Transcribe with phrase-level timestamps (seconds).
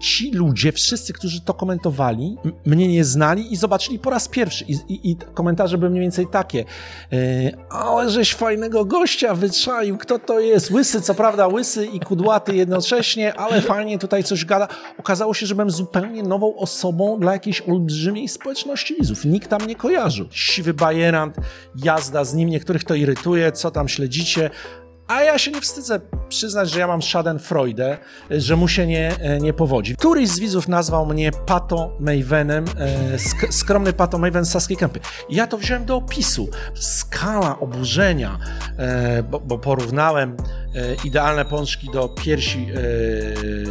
[0.00, 4.64] ci ludzie, wszyscy, którzy to komentowali, mnie nie znali i zobaczyli po raz pierwszy.
[4.64, 6.64] I, i, i komentarze były mniej więcej takie.
[7.10, 7.18] Yy,
[7.70, 10.70] ale żeś fajnego gościa wyczaił, kto to jest?
[10.70, 14.68] Łysy, co prawda łysy i kudłaty jednocześnie, ale fajnie tutaj coś gada.
[14.98, 19.24] Okazało się, że byłem zupełnie nową osobą dla jakiejś olbrzymiej społeczności widzów.
[19.24, 20.26] Nikt tam nie kojarzył.
[20.30, 21.36] Siwy bajerant,
[21.84, 24.50] jazda z nim, niektórych to irytuje, co tam śledzicie,
[25.10, 27.98] a ja się nie wstydzę przyznać, że ja mam schadenfreude,
[28.30, 29.96] że mu się nie, e, nie powodzi.
[29.96, 35.00] Któryś z widzów nazwał mnie Pato Mavenem, e, sk skromny Pato Maven Saskiej Kępy.
[35.30, 36.48] Ja to wziąłem do opisu.
[36.74, 38.38] Skala oburzenia,
[38.76, 40.36] e, bo, bo porównałem
[41.04, 42.66] idealne pączki do piersi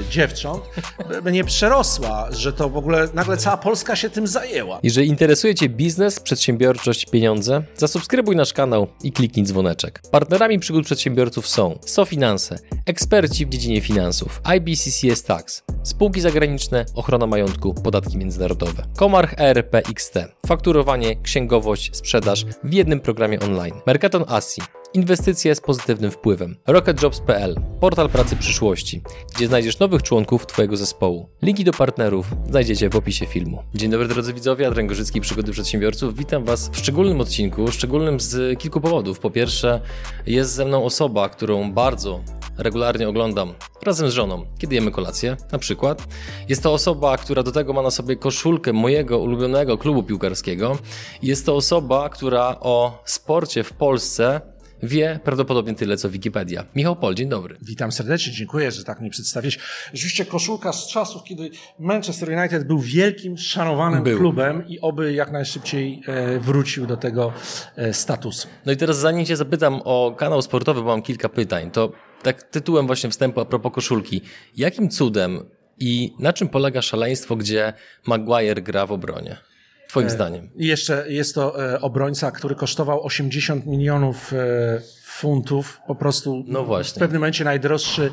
[0.10, 0.64] dziewcząt,
[1.26, 4.80] mnie przerosła, że to w ogóle nagle cała Polska się tym zajęła.
[4.84, 10.02] Jeżeli interesuje Cię biznes, przedsiębiorczość, pieniądze, zasubskrybuj nasz kanał i kliknij dzwoneczek.
[10.12, 17.74] Partnerami przygód przedsiębiorców są SoFinanse, eksperci w dziedzinie finansów, IBCCS Tax, spółki zagraniczne, ochrona majątku,
[17.74, 20.14] podatki międzynarodowe, Comarch ERP XT,
[20.48, 24.62] fakturowanie, księgowość, sprzedaż w jednym programie online, Mercaton Asi,
[24.94, 26.56] Inwestycje z pozytywnym wpływem.
[26.68, 29.02] RocketJobs.pl, portal pracy przyszłości,
[29.36, 31.30] gdzie znajdziesz nowych członków Twojego zespołu.
[31.42, 33.64] Linki do partnerów znajdziecie w opisie filmu.
[33.76, 36.18] Dzień dobry drodzy widzowie, Adrian Gorzycki, Przygody Przedsiębiorców.
[36.18, 39.20] Witam Was w szczególnym odcinku, szczególnym z kilku powodów.
[39.20, 39.82] Po pierwsze,
[40.26, 42.20] jest ze mną osoba, którą bardzo
[42.58, 46.08] regularnie oglądam razem z żoną, kiedy jemy kolację, na przykład.
[46.50, 50.78] Jest to osoba, która do tego ma na sobie koszulkę mojego ulubionego klubu piłkarskiego.
[51.22, 54.42] Jest to osoba, która o sporcie w Polsce
[54.84, 56.66] wie prawdopodobnie tyle, co Wikipedia.
[56.76, 57.58] Michał Pol, dzień dobry.
[57.62, 59.60] Witam serdecznie, dziękuję, że tak mnie przedstawiłeś.
[59.94, 61.50] Rzeczywiście koszulka z czasów, kiedy
[61.80, 64.18] Manchester United był wielkim, szanowanym był.
[64.18, 67.34] klubem i oby jak najszybciej e, wrócił do tego
[67.76, 68.48] e, statusu.
[68.66, 71.92] No i teraz zanim cię zapytam o kanał sportowy, bo mam kilka pytań, to
[72.24, 74.22] tak tytułem właśnie wstępu a propos koszulki.
[74.58, 75.46] Jakim cudem
[75.80, 77.74] i na czym polega szaleństwo, gdzie
[78.08, 79.49] Maguire gra w obronie?
[79.90, 80.50] Twoim e, zdaniem.
[80.56, 86.64] I jeszcze jest to e, obrońca, który kosztował 80 milionów e, funtów, po prostu no
[86.64, 86.96] właśnie.
[86.96, 88.12] w pewnym momencie najdroższy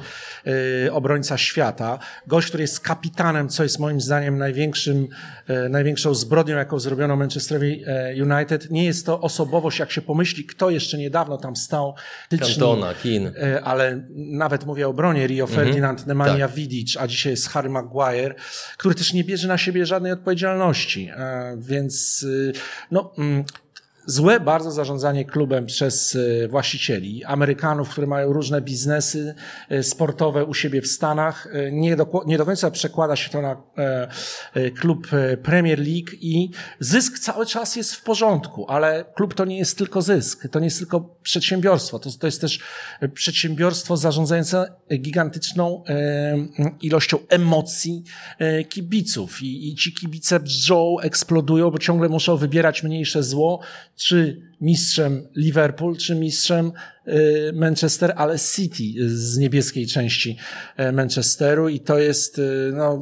[0.87, 1.99] y, obrońca świata.
[2.27, 5.09] Gość, który jest kapitanem, co jest moim zdaniem największym,
[5.51, 7.85] y, największą zbrodnią, jaką zrobiono Manchesterowi
[8.23, 8.71] United.
[8.71, 11.95] Nie jest to osobowość, jak się pomyśli, kto jeszcze niedawno tam stał.
[12.41, 13.27] Cantona, Kin.
[13.27, 15.65] Y, ale nawet mówię o obronie, Rio mhm.
[15.67, 16.57] Ferdinand, Nemanja tak.
[16.57, 18.35] Vidic, a dzisiaj jest Harry Maguire,
[18.77, 21.11] który też nie bierze na siebie żadnej odpowiedzialności.
[21.57, 22.27] Więc
[22.91, 23.45] no, mm,
[24.07, 29.35] złe bardzo zarządzanie klubem przez e, właścicieli, Amerykanów, którzy mają różne biznesy
[29.69, 31.49] e, sportowe u siebie w Stanach.
[31.53, 33.63] E, nie do, nie do końca przekłada się to na
[34.81, 35.09] klub
[35.43, 36.51] Premier League i
[36.81, 40.67] zysk cały czas jest w porządku, ale klub to nie jest tylko zysk, to nie
[40.67, 42.61] jest tylko przedsiębiorstwo, to, to jest też
[43.15, 45.85] przedsiębiorstwo zarządzające gigantyczną
[46.83, 48.05] ilością emocji
[48.69, 49.43] kibiców.
[49.43, 53.61] I, i ci kibice brzą, eksplodują, bo ciągle muszą wybierać mniejsze zło,
[53.97, 56.73] czy mistrzem Liverpool, czy mistrzem
[57.09, 60.37] y, Manchester, ale City z niebieskiej części
[60.81, 63.01] y, Manchesteru i to jest, y, no,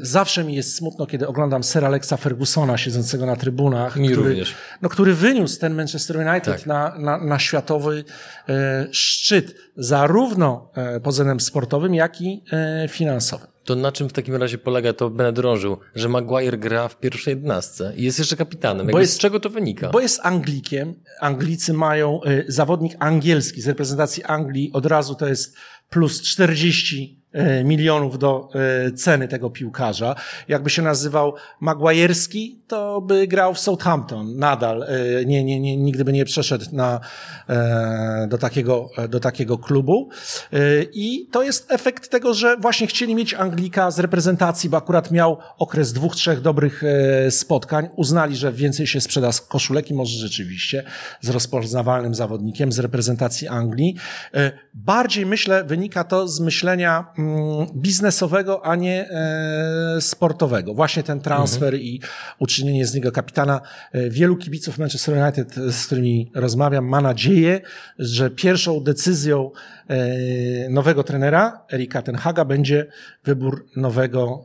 [0.00, 4.54] Zawsze mi jest smutno, kiedy oglądam Sir Alexa Fergusona siedzącego na trybunach, mi który, również.
[4.82, 6.66] No, który wyniósł ten Manchester United tak.
[6.66, 8.04] na, na, na światowy
[8.48, 13.49] e, szczyt, zarówno e, pod względem sportowym, jak i e, finansowym.
[13.64, 17.34] To na czym w takim razie polega to, będę drążył, że Maguire gra w pierwszej
[17.34, 18.86] jednastce i jest jeszcze kapitanem?
[18.86, 19.90] Bo jest, z czego to wynika?
[19.90, 20.94] Bo jest Anglikiem.
[21.20, 25.56] Anglicy mają, y, zawodnik angielski z reprezentacji Anglii od razu to jest
[25.90, 27.19] plus 40 E,
[27.64, 30.14] milionów do e, ceny tego piłkarza.
[30.48, 34.82] Jakby się nazywał Maguajerski, to by grał w Southampton nadal.
[34.82, 37.00] E, nie, nie, nie, nigdy by nie przeszedł na,
[38.28, 40.08] do, takiego, do takiego klubu.
[40.92, 45.38] I to jest efekt tego, że właśnie chcieli mieć Anglika z reprezentacji, bo akurat miał
[45.58, 46.82] okres dwóch, trzech dobrych
[47.30, 47.88] spotkań.
[47.96, 50.84] Uznali, że więcej się sprzeda z koszulek i może rzeczywiście
[51.20, 53.96] z rozpoznawalnym zawodnikiem z reprezentacji Anglii.
[54.74, 57.06] Bardziej myślę, wynika to z myślenia
[57.74, 60.74] biznesowego, a nie e, sportowego.
[60.74, 61.82] Właśnie ten transfer mhm.
[61.82, 62.00] i
[62.38, 63.60] uczynienie z niego kapitana.
[63.92, 67.60] E, wielu kibiców Manchester United, z którymi rozmawiam, ma nadzieję,
[67.98, 69.50] że pierwszą decyzją
[69.88, 72.86] e, nowego trenera, Erika Tenhaga, będzie
[73.24, 74.44] wybór nowego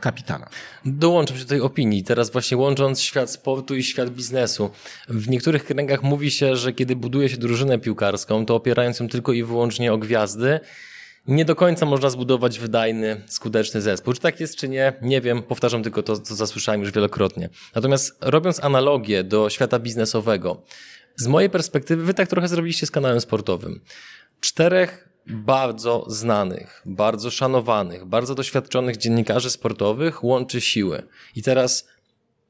[0.00, 0.48] kapitana.
[0.84, 2.04] Dołączam się do tej opinii.
[2.04, 4.70] Teraz właśnie łącząc świat sportu i świat biznesu.
[5.08, 9.32] W niektórych kręgach mówi się, że kiedy buduje się drużynę piłkarską, to opierając ją tylko
[9.32, 10.60] i wyłącznie o gwiazdy,
[11.28, 14.12] nie do końca można zbudować wydajny, skuteczny zespół.
[14.12, 14.92] Czy tak jest, czy nie?
[15.02, 17.48] Nie wiem, powtarzam tylko to, co zasłyszałem już wielokrotnie.
[17.74, 20.62] Natomiast robiąc analogię do świata biznesowego,
[21.16, 23.80] z mojej perspektywy, wy tak trochę zrobiliście z kanałem sportowym.
[24.40, 31.02] Czterech bardzo znanych, bardzo szanowanych, bardzo doświadczonych dziennikarzy sportowych łączy siły.
[31.36, 31.88] I teraz,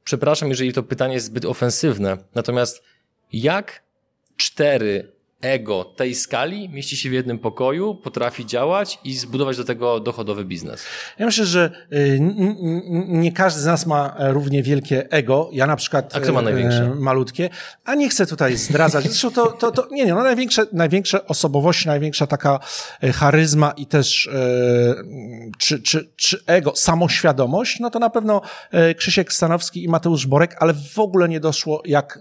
[0.05, 2.83] przepraszam, jeżeli to pytanie jest zbyt ofensywne, natomiast
[3.33, 3.83] jak
[4.37, 5.13] cztery
[5.47, 10.45] ego tej skali mieści się w jednym pokoju, potrafi działać i zbudować do tego dochodowy
[10.45, 10.85] biznes?
[11.19, 12.19] Ja myślę, że y,
[13.09, 15.51] nie każdy z nas ma równie wielkie ego.
[15.53, 16.85] Ja na przykład A kto ma największe?
[16.85, 17.51] Y, malutkie,
[17.85, 19.05] a nie chcę tutaj zdradzać.
[19.05, 22.61] Zresztą to, to, to nie, nie, no największe, największe osobowości, największa taka
[23.15, 24.31] charyzma i też
[25.59, 28.43] czy, czy, czy ego, samoświadomość, no to na pewno
[28.97, 32.19] Krzysiek Stanowski i Mateusz Borek, ale w ogóle nie doszło, jak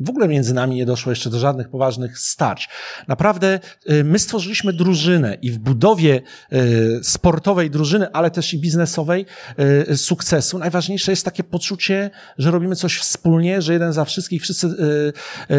[0.00, 2.68] w ogóle między nami nie doszło jeszcze do żadnych poważnych stać.
[3.08, 3.60] Naprawdę
[3.90, 6.22] y, my stworzyliśmy drużynę i w budowie
[6.52, 9.26] y, sportowej drużyny, ale też i biznesowej
[9.90, 14.66] y, sukcesu najważniejsze jest takie poczucie, że robimy coś wspólnie, że jeden za wszystkich, wszyscy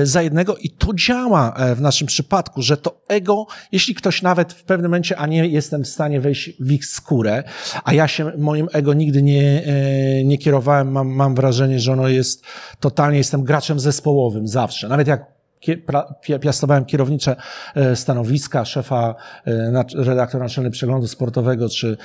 [0.03, 4.53] za jednego i to działa e, w naszym przypadku, że to ego, jeśli ktoś nawet
[4.53, 7.43] w pewnym momencie, a nie jestem w stanie wejść w ich skórę,
[7.83, 12.07] a ja się moim ego nigdy nie, e, nie kierowałem, mam, mam wrażenie, że ono
[12.07, 12.43] jest
[12.79, 14.87] totalnie, jestem graczem zespołowym zawsze.
[14.87, 15.36] Nawet jak
[16.41, 17.35] piastowałem kierownicze
[17.75, 19.15] e, stanowiska, szefa,
[19.47, 21.97] e, redaktora naczelny przeglądu sportowego, czy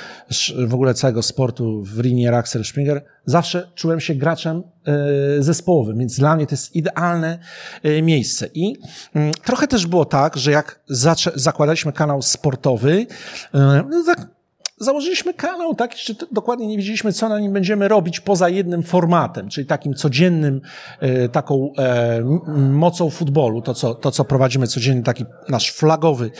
[0.66, 6.18] w ogóle całego sportu w Rinie Axel Springer, zawsze czułem się graczem e, zespołowym, więc
[6.18, 7.38] dla mnie to jest idealne
[8.02, 8.48] miejsce.
[8.54, 8.76] I
[9.14, 10.80] mm, trochę też było tak, że jak
[11.34, 13.06] zakładaliśmy kanał sportowy,
[13.90, 14.41] no tak
[14.82, 15.92] założyliśmy kanał, tak?
[15.92, 20.60] Jeszcze dokładnie nie wiedzieliśmy, co na nim będziemy robić poza jednym formatem, czyli takim codziennym,
[21.00, 22.20] e, taką e,
[22.56, 26.30] mocą futbolu, to co, to co prowadzimy codziennie, taki nasz flagowy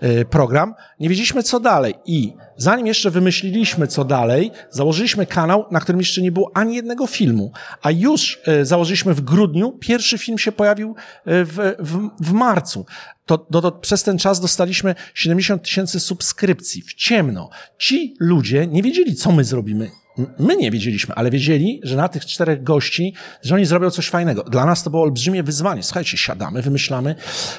[0.00, 0.74] e, program.
[1.00, 1.94] Nie wiedzieliśmy, co dalej.
[2.06, 7.06] I zanim jeszcze wymyśliliśmy, co dalej, założyliśmy kanał, na którym jeszcze nie było ani jednego
[7.06, 7.52] filmu.
[7.82, 10.94] A już założyliśmy w grudniu, pierwszy film się pojawił
[11.26, 12.86] w, w, w marcu
[13.28, 17.50] to, to, to przez ten czas dostaliśmy 70 tysięcy subskrypcji w ciemno.
[17.78, 19.90] Ci ludzie nie wiedzieli, co my zrobimy.
[20.38, 24.42] My nie wiedzieliśmy, ale wiedzieli, że na tych czterech gości, że oni zrobią coś fajnego.
[24.42, 25.82] Dla nas to było olbrzymie wyzwanie.
[25.82, 27.14] Słuchajcie, siadamy, wymyślamy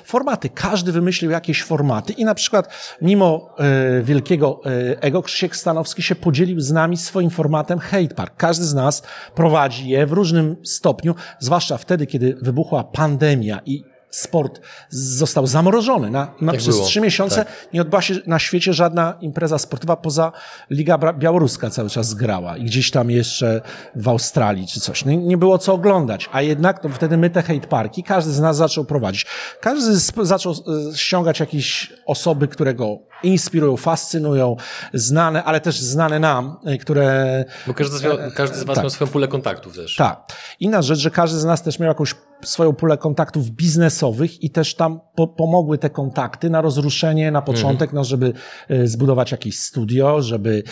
[0.06, 0.50] formaty.
[0.50, 6.16] Każdy wymyślił jakieś formaty i na przykład mimo e, wielkiego e, ego Krzysiek Stanowski się
[6.16, 8.34] podzielił z nami swoim formatem Hate Park.
[8.38, 9.04] Każdy z nas
[9.36, 16.12] prowadzi je w różnym stopniu, zwłaszcza wtedy, kiedy wybuchła pandemia i sport został zamrożony.
[16.12, 17.68] Na, na tak przez trzy miesiące tak.
[17.74, 20.32] nie odbyła się na świecie żadna impreza sportowa poza
[20.70, 23.62] Liga Białoruska cały czas grała i gdzieś tam jeszcze
[23.96, 25.06] w Australii czy coś.
[25.06, 28.40] Nie, nie było co oglądać, a jednak to wtedy my te hate parki, każdy z
[28.40, 29.26] nas zaczął prowadzić.
[29.62, 34.56] Każdy z, zaczął e, ściągać jakieś osoby, które go inspirują, fascynują,
[34.94, 37.46] znane, ale też znane nam, e, które...
[37.68, 38.84] Bo każdy z, każdy z was tak.
[38.84, 39.96] miał swoją pulę kontaktów też.
[39.96, 40.22] Tak.
[40.60, 44.76] Inna rzecz, że każdy z nas też miał jakąś swoją pulę kontaktów biznesowych i też
[44.76, 47.96] tam po, pomogły te kontakty na rozruszenie na początek, mhm.
[47.96, 48.34] no, żeby
[48.70, 50.64] e, zbudować jakieś studio, żeby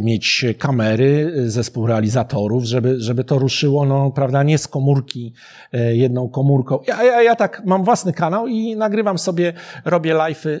[0.00, 5.34] mieć kamery, zespół realizatorów, żeby, żeby to ruszyło, no, prawda, nie z komórki
[5.92, 6.78] jedną komórką.
[6.86, 9.52] Ja, ja, ja tak mam własny kanał i nagrywam sobie,
[9.84, 10.60] robię live'y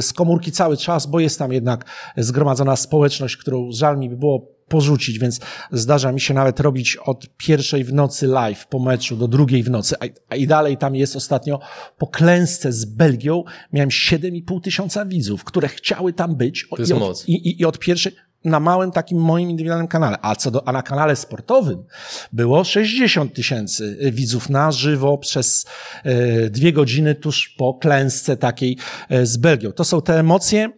[0.00, 1.84] z komórki cały czas, bo jest tam jednak
[2.16, 5.40] zgromadzona społeczność, którą żal mi by było porzucić, więc
[5.72, 9.70] zdarza mi się nawet robić od pierwszej w nocy live po meczu do drugiej w
[9.70, 9.94] nocy,
[10.28, 11.60] a, i dalej tam jest ostatnio
[11.98, 16.66] po klęsce z Belgią miałem 7,5 tysiąca widzów, które chciały tam być.
[16.70, 17.28] To jest i od, moc.
[17.28, 18.12] I, i, I od pierwszej,
[18.44, 20.18] na małym takim moim indywidualnym kanale.
[20.22, 21.84] A co do, a na kanale sportowym
[22.32, 25.66] było 60 tysięcy widzów na żywo przez
[26.04, 29.72] e, dwie godziny tuż po klęsce takiej e, z Belgią.
[29.72, 30.70] To są te emocje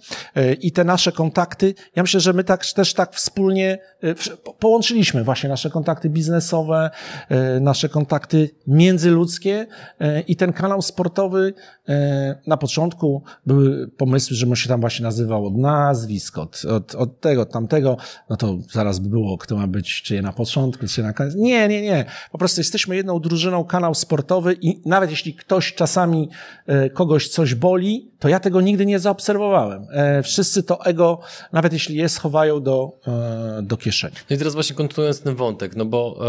[0.61, 1.75] i te nasze kontakty.
[1.97, 3.79] Ja myślę, że my tak, też tak wspólnie
[4.59, 6.91] połączyliśmy właśnie nasze kontakty biznesowe,
[7.61, 9.67] nasze kontakty międzyludzkie
[10.29, 11.55] i ten kanał sportowy
[12.47, 17.21] na początku były pomysły, że on się tam właśnie nazywał od nazwisk, od, od, od
[17.21, 17.97] tego, tamtego,
[18.31, 21.35] no to zaraz by było, kto ma być, czy je na początku, czy na koniec.
[21.35, 22.05] Nie, nie, nie.
[22.33, 26.29] Po prostu jesteśmy jedną drużyną, kanał sportowy i nawet jeśli ktoś czasami
[26.67, 29.87] e, kogoś coś boli, to ja tego nigdy nie zaobserwowałem.
[29.91, 31.21] E, wszyscy to ego,
[31.53, 34.17] nawet jeśli je schowają do, e, do kieszeni.
[34.31, 36.21] No i teraz właśnie kontynuując ten wątek, no bo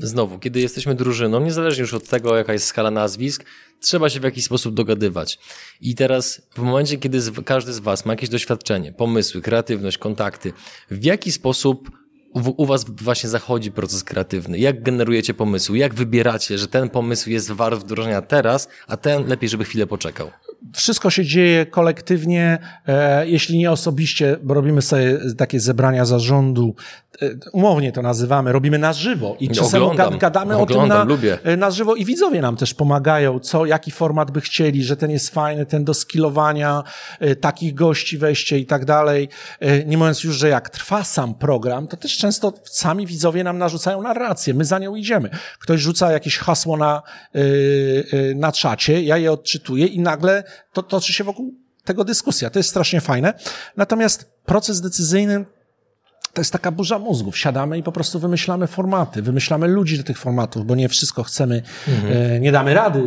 [0.00, 3.44] znowu, kiedy jesteśmy drużyną, niezależnie już od tego, jaka jest skala nazwisk,
[3.80, 5.38] trzeba się w jakiś sposób dogadywać.
[5.80, 10.52] I teraz, w momencie, kiedy każdy z Was ma jakieś doświadczenie, pomysły, kreatywność, kontakty,
[10.90, 11.90] w jaki sposób
[12.56, 14.58] u Was właśnie zachodzi proces kreatywny?
[14.58, 15.78] Jak generujecie pomysły?
[15.78, 20.30] Jak wybieracie, że ten pomysł jest wart wdrożenia teraz, a ten lepiej, żeby chwilę poczekał?
[20.74, 26.74] Wszystko się dzieje kolektywnie, e, jeśli nie osobiście, bo robimy sobie takie zebrania zarządu
[27.52, 30.18] umownie to nazywamy, robimy na żywo i czasem Oglądam.
[30.18, 31.38] gadamy Oglądam, o tym na, lubię.
[31.56, 35.30] na żywo i widzowie nam też pomagają, co, jaki format by chcieli, że ten jest
[35.30, 36.82] fajny, ten do skillowania,
[37.40, 39.28] takich gości weźcie i tak dalej.
[39.86, 44.02] Nie mówiąc już, że jak trwa sam program, to też często sami widzowie nam narzucają
[44.02, 45.30] narrację, my za nią idziemy.
[45.58, 47.02] Ktoś rzuca jakieś hasło na,
[48.34, 51.54] na czacie, ja je odczytuję i nagle to toczy się wokół
[51.84, 52.50] tego dyskusja.
[52.50, 53.34] To jest strasznie fajne.
[53.76, 55.44] Natomiast proces decyzyjny
[56.32, 57.38] to jest taka burza mózgów.
[57.38, 61.62] Siadamy i po prostu wymyślamy formaty, wymyślamy ludzi do tych formatów, bo nie wszystko chcemy,
[62.10, 63.02] e, nie damy rady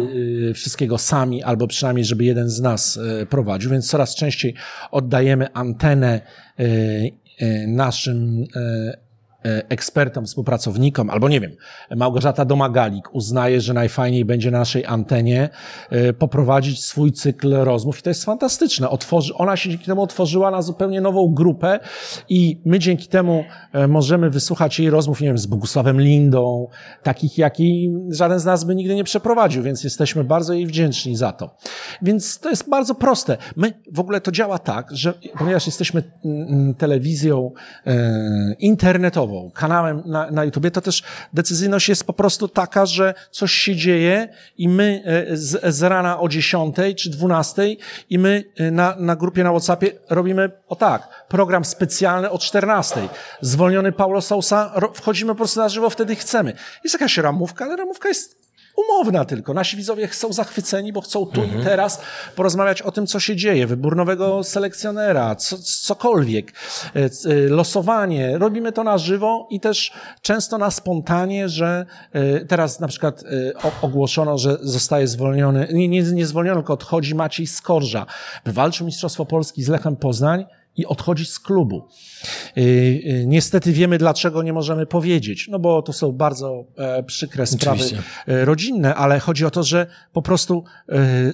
[0.49, 4.55] e, wszystkiego sami, albo przynajmniej, żeby jeden z nas e, prowadził, więc coraz częściej
[4.91, 6.21] oddajemy antenę
[7.67, 8.45] naszym
[9.43, 11.51] ekspertom, współpracownikom, albo nie wiem,
[11.95, 15.49] Małgorzata Domagalik uznaje, że najfajniej będzie na naszej antenie
[15.89, 18.89] e, poprowadzić swój cykl rozmów i to jest fantastyczne.
[18.89, 21.79] Otworzy, ona się dzięki temu otworzyła na zupełnie nową grupę
[22.29, 26.67] i my dzięki temu e, możemy wysłuchać jej rozmów, nie wiem, z Bogusławem Lindą,
[27.03, 31.31] takich, jakich żaden z nas by nigdy nie przeprowadził, więc jesteśmy bardzo jej wdzięczni za
[31.31, 31.55] to.
[32.01, 33.37] Więc to jest bardzo proste.
[33.55, 37.51] My, w ogóle to działa tak, że ponieważ jesteśmy mm, telewizją
[37.87, 38.55] e,
[39.53, 44.29] kanałem na, na YouTubie, to też decyzyjność jest po prostu taka, że coś się dzieje
[44.57, 47.75] i my e, z, z rana o 10 czy 12
[48.09, 53.07] i my e, na, na grupie na Whatsappie robimy o tak, program specjalny o 14.
[53.41, 56.53] Zwolniony Paulo Sousa, wchodzimy po prostu na żywo, wtedy chcemy.
[56.83, 58.42] Jest jakaś ramówka, ale ramówka jest
[58.75, 59.53] umowna tylko.
[59.53, 62.01] Nasi widzowie są zachwyceni, bo chcą tu i teraz
[62.35, 63.67] porozmawiać o tym, co się dzieje.
[63.67, 66.51] Wybór nowego selekcjonera, co, cokolwiek,
[66.95, 67.09] e, e,
[67.49, 68.37] losowanie.
[68.37, 73.23] Robimy to na żywo i też często na spontanie, że e, teraz na przykład
[73.81, 78.05] ogłoszono, że zostaje zwolniony, nie, nie, nie zwolniony, tylko odchodzi Maciej Skorża.
[78.45, 81.87] Wywalczył Mistrzostwo Polski z Lechem Poznań i odchodzi z klubu.
[82.55, 87.45] Yy, yy, Niestety wiemy, dlaczego nie możemy powiedzieć, no bo to są bardzo e, przykre
[87.45, 88.03] sprawy Oczywiście.
[88.27, 91.33] e, rodzinne, ale chodzi o to, że po prostu e,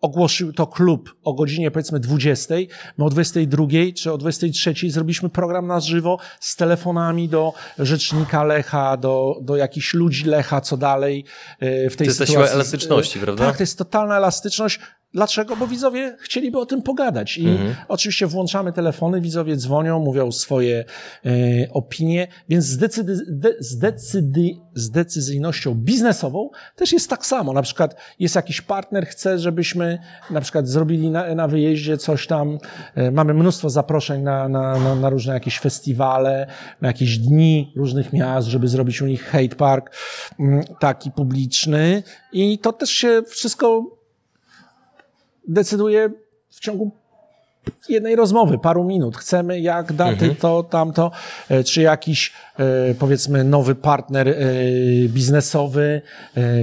[0.00, 2.54] ogłosił to klub o godzinie powiedzmy 20,
[2.98, 3.66] my o 22
[3.96, 9.94] czy o 23 zrobiliśmy program na żywo z telefonami do rzecznika Lecha, do, do jakichś
[9.94, 11.24] ludzi Lecha, co dalej
[11.60, 12.34] w tej To jest ta sytuacji.
[12.34, 13.46] siła elastyczności, prawda?
[13.46, 14.80] Tak, to jest totalna elastyczność.
[15.16, 15.56] Dlaczego?
[15.56, 17.38] Bo widzowie chcieliby o tym pogadać.
[17.38, 17.58] I
[17.88, 20.84] oczywiście włączamy telefony, widzowie dzwonią, mówią swoje
[21.26, 21.30] e,
[21.72, 27.52] opinie, więc z, decyd- de, z, decydy, z decyzyjnością biznesową też jest tak samo.
[27.52, 29.98] Na przykład jest jakiś partner, chce, żebyśmy
[30.30, 32.58] na przykład zrobili na, na wyjeździe coś tam.
[32.94, 36.46] E, mamy mnóstwo zaproszeń na, na, na, na różne jakieś festiwale,
[36.80, 39.96] na jakieś dni różnych miast, żeby zrobić u nich hate park
[40.40, 42.02] mm, taki publiczny.
[42.32, 43.95] I to też się wszystko
[45.48, 46.10] decyduje
[46.50, 46.90] w ciągu
[47.88, 49.16] jednej rozmowy, paru minut.
[49.16, 51.10] Chcemy jak daty, to, tamto,
[51.48, 54.34] e, czy jakiś, e, powiedzmy, nowy partner e,
[55.08, 56.02] biznesowy,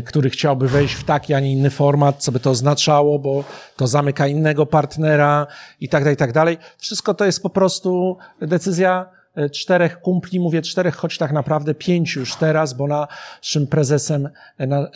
[0.05, 3.43] który chciałby wejść w taki, a nie inny format, co by to oznaczało, bo
[3.75, 5.47] to zamyka innego partnera
[5.79, 6.57] i tak dalej, i tak dalej.
[6.77, 9.05] Wszystko to jest po prostu decyzja
[9.51, 14.31] czterech kumpli, mówię czterech, choć tak naprawdę pięciu już teraz, bo naszym prezesem e,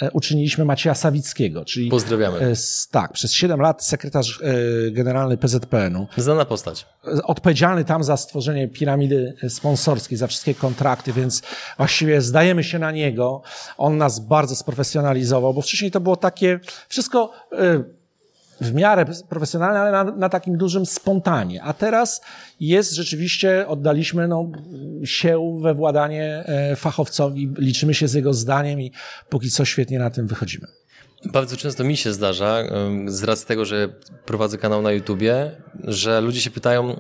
[0.02, 2.40] e, uczyniliśmy Macieja Sawickiego, czyli Pozdrawiamy.
[2.40, 2.54] e,
[2.92, 6.86] tak, przez 7 lat sekretarz e, generalny PZPN-u, Znana postać.
[7.24, 11.42] odpowiedzialny tam za stworzenie piramidy sponsorskiej, za wszystkie kontrakty, więc
[11.78, 13.42] właściwie zdajemy się na niego.
[13.78, 17.84] On nas bardzo sprofesjonalizował, bo wcześniej to było takie wszystko e,
[18.62, 21.64] w miarę profesjonalne, ale na, na takim dużym spontanie.
[21.64, 22.22] A teraz
[22.60, 24.52] jest rzeczywiście, oddaliśmy no,
[25.04, 28.92] się we władanie e, fachowcowi, liczymy się z jego zdaniem i
[29.30, 30.68] póki co świetnie na tym wychodzimy.
[31.26, 32.64] Bardzo często mi się zdarza,
[33.06, 33.90] z racji tego, że
[34.26, 35.52] prowadzę kanał na YouTubie,
[35.84, 37.00] że ludzie się pytają,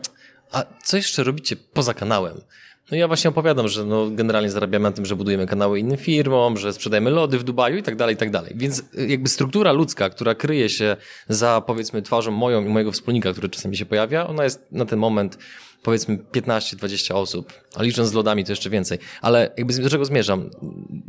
[0.52, 2.42] a co jeszcze robicie poza kanałem?
[2.92, 6.58] No ja właśnie opowiadam, że no generalnie zarabiamy na tym, że budujemy kanały innym firmom,
[6.58, 8.54] że sprzedajemy lody w Dubaju i tak dalej, i tak dalej.
[8.56, 10.98] Więc y, jakby struktura ludzka, która kryje się
[11.30, 15.00] za powiedzmy twarzą moją i mojego wspólnika, który czasami się pojawia, ona jest na ten
[15.00, 15.38] moment
[15.88, 18.98] powiedzmy 15-20 osób, a licząc z lodami to jeszcze więcej.
[19.22, 20.50] Ale jakby do czego zmierzam?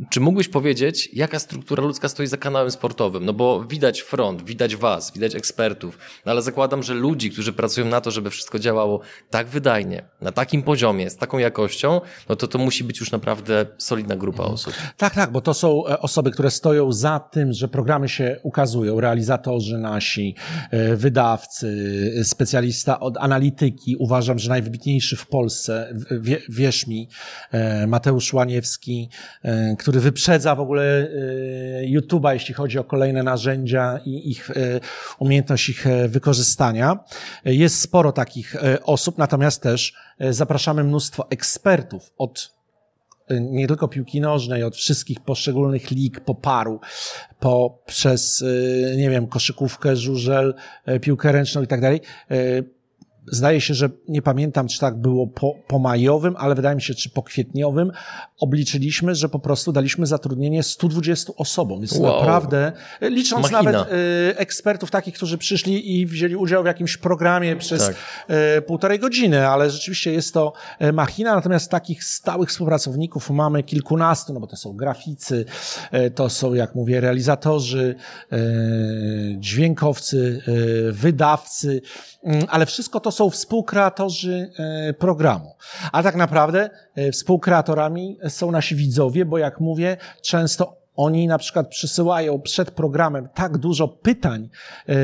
[0.09, 3.25] Czy mógłbyś powiedzieć, jaka struktura ludzka stoi za kanałem sportowym?
[3.25, 7.87] No bo widać front, widać was, widać ekspertów, no ale zakładam, że ludzi, którzy pracują
[7.87, 12.47] na to, żeby wszystko działało tak wydajnie, na takim poziomie, z taką jakością, no to
[12.47, 14.73] to musi być już naprawdę solidna grupa osób.
[14.97, 18.99] Tak, tak, bo to są e, osoby, które stoją za tym, że programy się ukazują,
[18.99, 20.35] realizatorzy nasi,
[20.71, 21.67] e, wydawcy,
[22.19, 23.95] e, specjalista od analityki.
[23.95, 27.09] Uważam, że najwybitniejszy w Polsce, wie, wierz mi,
[27.51, 29.09] e, Mateusz Łaniewski,
[29.43, 31.07] e, który wyprzedza w ogóle
[31.83, 34.51] YouTube'a, jeśli chodzi o kolejne narzędzia i ich
[35.19, 36.99] umiejętność ich wykorzystania.
[37.45, 39.93] Jest sporo takich osób, natomiast też
[40.29, 42.59] zapraszamy mnóstwo ekspertów od
[43.39, 46.79] nie tylko piłki nożnej, od wszystkich poszczególnych lig, po paru,
[47.39, 48.43] po, przez,
[48.97, 50.53] nie wiem, koszykówkę, żużel,
[51.01, 52.01] piłkę ręczną i tak dalej
[53.27, 56.93] zdaje się, że nie pamiętam, czy tak było po, po majowym, ale wydaje mi się,
[56.93, 57.91] czy po kwietniowym,
[58.39, 61.81] obliczyliśmy, że po prostu daliśmy zatrudnienie 120 osobom.
[61.81, 62.19] Jest wow.
[62.19, 62.71] naprawdę,
[63.01, 63.71] licząc Machina.
[63.71, 67.95] nawet y, ekspertów takich, którzy przyszli i wzięli udział w jakimś programie przez tak.
[68.57, 74.33] y, półtorej godziny, ale rzeczywiście jest to y, machina, natomiast takich stałych współpracowników mamy kilkunastu,
[74.33, 75.45] no bo to są graficy,
[75.93, 77.95] y, to są, jak mówię, realizatorzy,
[78.33, 80.41] y, dźwiękowcy,
[80.91, 81.81] wydawcy,
[82.49, 85.55] ale wszystko to są współkreatorzy e, programu.
[85.91, 91.69] A tak naprawdę e, współkreatorami są nasi widzowie, bo jak mówię, często oni na przykład
[91.69, 94.49] przysyłają przed programem tak dużo pytań
[94.87, 94.95] yy,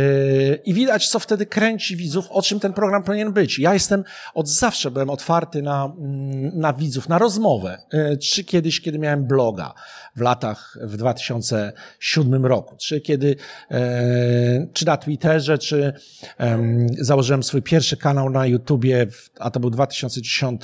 [0.65, 3.59] i widać, co wtedy kręci widzów, o czym ten program powinien być.
[3.59, 7.81] Ja jestem od zawsze byłem otwarty na, mm, na widzów, na rozmowę.
[7.93, 9.73] Yy, czy kiedyś, kiedy miałem bloga
[10.15, 13.77] w latach, w 2007 roku, czy kiedy, yy,
[14.73, 15.93] czy na Twitterze, czy
[16.99, 19.07] założyłem swój pierwszy kanał na YouTubie,
[19.39, 20.61] a to był 2010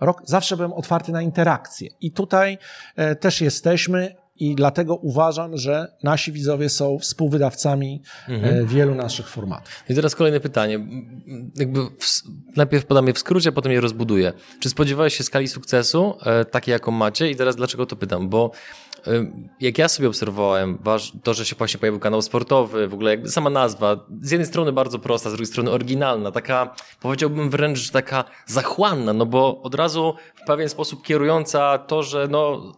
[0.00, 1.88] rok, zawsze byłem otwarty na interakcje.
[2.00, 2.58] I tutaj
[3.20, 8.54] też jesteśmy i dlatego uważam, że nasi widzowie są współwydawcami mhm.
[8.54, 9.84] E, wielu naszych formatów.
[9.88, 10.86] I teraz kolejne pytanie.
[11.56, 12.22] Jakby w,
[12.56, 14.32] najpierw podam je w skrócie, potem je rozbuduję.
[14.60, 17.30] Czy spodziewałeś się skali sukcesu, e, takiej jaką macie?
[17.30, 18.28] I teraz dlaczego to pytam?
[18.28, 18.50] Bo
[19.60, 20.78] jak ja sobie obserwowałem,
[21.22, 24.72] to, że się właśnie pojawił kanał sportowy, w ogóle jakby sama nazwa, z jednej strony
[24.72, 30.14] bardzo prosta, z drugiej strony oryginalna, taka, powiedziałbym wręcz, taka zachłanna, no bo od razu
[30.34, 32.72] w pewien sposób kierująca to, że no,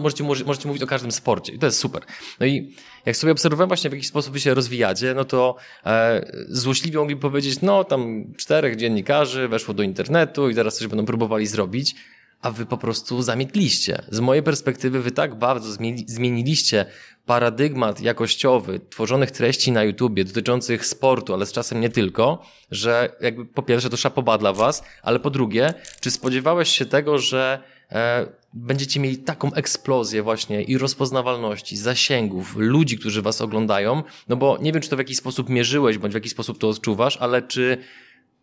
[0.00, 2.02] możecie, możecie mówić o każdym sporcie i to jest super.
[2.40, 2.74] No i
[3.06, 5.56] jak sobie obserwowałem właśnie w jaki sposób wy się rozwijacie, no to
[5.86, 11.04] e, złośliwie mogli powiedzieć, no tam czterech dziennikarzy weszło do internetu i teraz coś będą
[11.04, 11.94] próbowali zrobić,
[12.42, 14.02] a wy po prostu zamietliście.
[14.08, 15.72] Z mojej perspektywy wy tak bardzo
[16.06, 16.86] zmieniliście
[17.26, 23.46] paradygmat jakościowy tworzonych treści na YouTubie dotyczących sportu, ale z czasem nie tylko, że jakby
[23.46, 28.26] po pierwsze to szapoba dla was, ale po drugie, czy spodziewałeś się tego, że e,
[28.54, 34.72] będziecie mieli taką eksplozję właśnie i rozpoznawalności, zasięgów, ludzi, którzy was oglądają, no bo nie
[34.72, 37.78] wiem, czy to w jakiś sposób mierzyłeś, bądź w jakiś sposób to odczuwasz, ale czy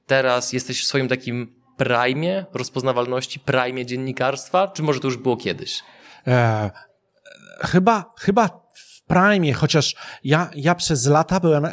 [0.06, 5.84] teraz jesteś w swoim takim prime rozpoznawalności, prime dziennikarstwa, czy może to już było kiedyś?
[6.28, 6.72] E,
[7.62, 8.67] chyba, chyba
[9.08, 11.72] Prime, chociaż ja, ja przez lata byłem e,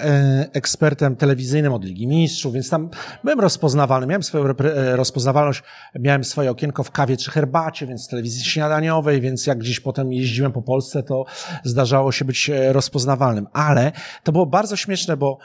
[0.53, 2.90] ekspertem telewizyjnym od Ligi Mistrzów, więc tam
[3.25, 5.62] byłem rozpoznawalny, miałem swoją e, rozpoznawalność,
[5.94, 10.53] miałem swoje okienko w kawie czy herbacie, więc telewizji śniadaniowej, więc jak gdzieś potem jeździłem
[10.53, 11.25] po Polsce, to
[11.64, 13.47] zdarzało się być e, rozpoznawalnym.
[13.53, 13.92] Ale
[14.23, 15.38] to było bardzo śmieszne, bo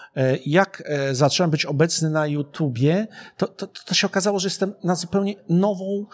[0.45, 5.36] jak zacząłem być obecny na YouTubie, to, to, to się okazało, że jestem na zupełnie
[5.49, 6.06] nową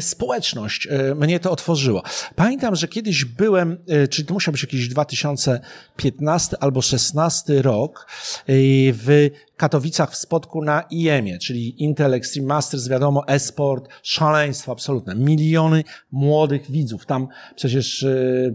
[0.00, 0.88] społeczność.
[1.16, 2.02] Mnie to otworzyło.
[2.34, 3.78] Pamiętam, że kiedyś byłem,
[4.10, 8.06] czyli to musiał być jakiś 2000 2015 albo 16 rok
[8.48, 15.14] y, w Katowicach w spotku na IEM-ie, czyli Intel Extreme Masters, wiadomo, esport, szaleństwo absolutne.
[15.14, 17.06] Miliony młodych widzów.
[17.06, 18.54] Tam przecież y,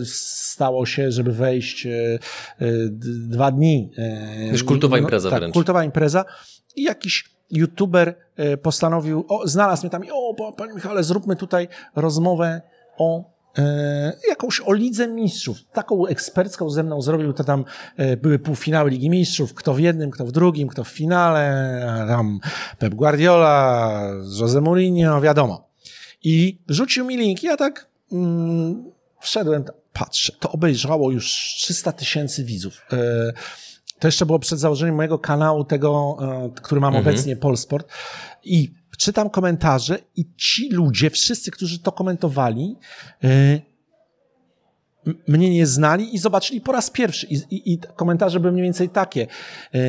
[0.00, 1.86] y, stało się, żeby wejść
[3.28, 3.90] dwa dni.
[4.52, 5.54] Już kultowa no, impreza tak, wręcz.
[5.54, 6.24] kultowa impreza
[6.76, 8.14] i jakiś youtuber
[8.62, 12.62] postanowił, o, znalazł mnie tam i o, panie Michale, zróbmy tutaj rozmowę
[12.98, 13.39] o
[14.28, 15.58] jakąś o Lidze Mistrzów.
[15.72, 17.64] Taką ekspercką ze mną zrobił, to tam
[17.96, 22.40] e, były półfinały Ligi Mistrzów, kto w jednym, kto w drugim, kto w finale, tam
[22.78, 24.02] Pep Guardiola,
[24.40, 25.70] Jose Mourinho, wiadomo.
[26.24, 32.86] I rzucił mi link, ja tak mm, wszedłem, patrzę, to obejrzało już 300 tysięcy widzów.
[32.92, 33.32] E,
[34.00, 36.16] to jeszcze było przed założeniem mojego kanału, tego,
[36.62, 37.08] który mam mhm.
[37.08, 37.88] obecnie, Polsport.
[38.44, 42.76] I czytam komentarze i ci ludzie, wszyscy, którzy to komentowali,
[43.22, 43.60] yy,
[45.28, 47.26] mnie nie znali i zobaczyli po raz pierwszy.
[47.26, 49.26] I, i, i komentarze były mniej więcej takie.
[49.72, 49.80] Yy,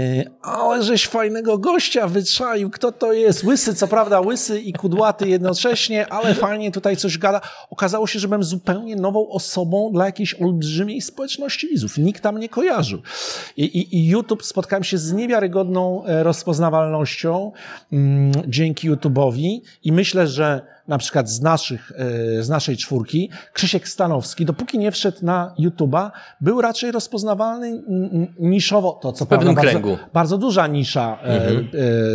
[0.42, 3.44] ale żeś fajnego gościa wyczaił, kto to jest?
[3.44, 7.42] Łysy, co prawda łysy i kudłaty jednocześnie, ale fajnie tutaj coś gada.
[7.70, 11.98] Okazało się, że byłem zupełnie nową osobą dla jakiejś olbrzymiej społeczności widzów.
[11.98, 13.02] Nikt tam nie kojarzył.
[13.58, 17.52] I, i, i YouTube spotkałem się z niewiarygodną e, rozpoznawalnością
[17.92, 21.92] mm, dzięki YouTube'owi i myślę, że na przykład z naszych,
[22.40, 27.84] z naszej czwórki, Krzysiek Stanowski, dopóki nie wszedł na YouTube'a, był raczej rozpoznawalny
[28.40, 29.90] niszowo, to co prawda kręgu.
[29.90, 31.70] Bardzo, bardzo duża nisza mhm.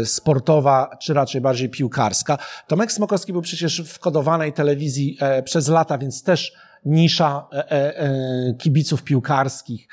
[0.07, 2.39] sportowa, czy raczej bardziej piłkarska.
[2.67, 6.53] Tomek Smokowski był przecież w kodowanej telewizji przez lata, więc też
[6.87, 9.89] nisza e, e, e, kibiców piłkarskich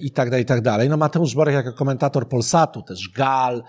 [0.00, 0.88] i tak dalej, i tak dalej.
[0.88, 3.62] No Mateusz Borek jako komentator Polsatu, też Gal,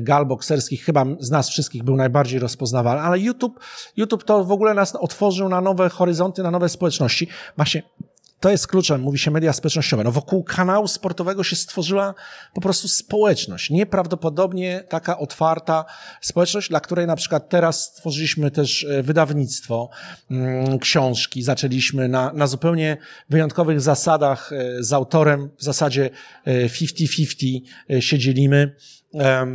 [0.00, 3.60] Gal bokserskich, chyba z nas wszystkich był najbardziej rozpoznawalny, ale YouTube,
[3.96, 7.28] YouTube to w ogóle nas otworzył na nowe horyzonty, na nowe społeczności.
[7.56, 7.82] Właśnie
[8.42, 10.04] to jest kluczem, mówi się media społecznościowe.
[10.04, 12.14] No wokół kanału sportowego się stworzyła
[12.54, 13.70] po prostu społeczność.
[13.70, 15.84] Nieprawdopodobnie taka otwarta
[16.20, 19.90] społeczność, dla której na przykład teraz stworzyliśmy też e, wydawnictwo,
[20.30, 22.96] mm, książki, zaczęliśmy na, na zupełnie
[23.30, 26.10] wyjątkowych zasadach e, z autorem, w zasadzie
[26.46, 28.76] 50-50 e, się dzielimy.
[29.14, 29.46] E,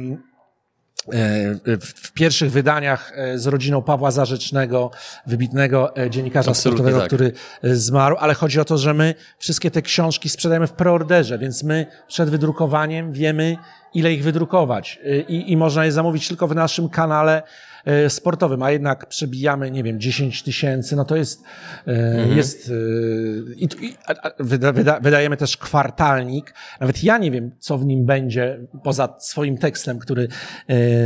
[1.82, 4.92] w pierwszych wydaniach e, z rodziną Pawła Zarzecznego,
[5.28, 7.08] wybitnego e, dziennikarza Absolutnie sportowego, tak.
[7.08, 7.32] który
[7.78, 11.86] zmarł, ale chodzi o to, że my wszystkie te książki sprzedajemy w preorderze, więc my
[12.08, 13.58] przed wydrukowaniem wiemy,
[13.94, 17.44] ile ich wydrukować i, i można je zamówić tylko w naszym kanale
[17.88, 21.44] E, sportowym, a jednak przebijamy, nie wiem, 10 tysięcy, no to jest,
[21.88, 22.38] e, mhm.
[22.38, 22.72] jest
[23.56, 23.96] i, i
[24.40, 26.54] wyda, wyda, wydajemy też kwartalnik.
[26.80, 30.28] Nawet ja nie wiem, co w nim będzie, poza swoim tekstem, który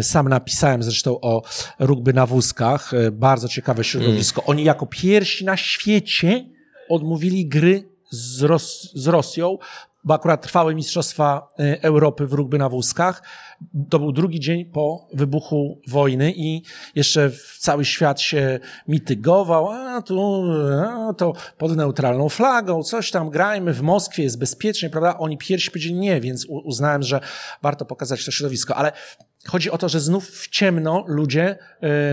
[0.02, 1.42] sam napisałem zresztą o
[1.80, 2.92] rugby na wózkach.
[3.12, 4.42] Bardzo ciekawe środowisko.
[4.42, 4.52] Mhm.
[4.52, 6.46] Oni jako pierwsi na świecie
[6.90, 9.58] odmówili gry z, Ros z Rosją,
[10.04, 11.48] bo akurat trwały Mistrzostwa
[11.82, 13.24] Europy w rugby na wózkach.
[13.90, 16.64] To był drugi dzień po wybuchu wojny i
[16.96, 20.44] jeszcze cały świat się mitygował, a tu
[20.88, 25.18] a, to pod neutralną flagą, coś tam grajmy, w Moskwie jest bezpiecznie, prawda?
[25.18, 27.20] Oni pierwsi powiedzieli nie, więc uznałem, że
[27.62, 28.92] warto pokazać to środowisko, ale
[29.48, 31.58] Chodzi o to, że znów w ciemno ludzie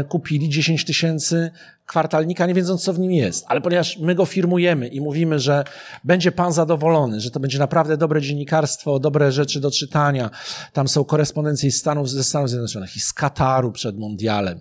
[0.00, 1.50] y, kupili 10 tysięcy
[1.88, 3.44] kwartalnika, nie wiedząc, co w nim jest.
[3.48, 5.64] Ale ponieważ my go firmujemy i mówimy, że
[6.04, 10.30] będzie pan zadowolony, że to będzie naprawdę dobre dziennikarstwo, dobre rzeczy do czytania,
[10.72, 14.60] tam są korespondencje z Stanów, ze Stanów Zjednoczonych i z Kataru przed mundialem,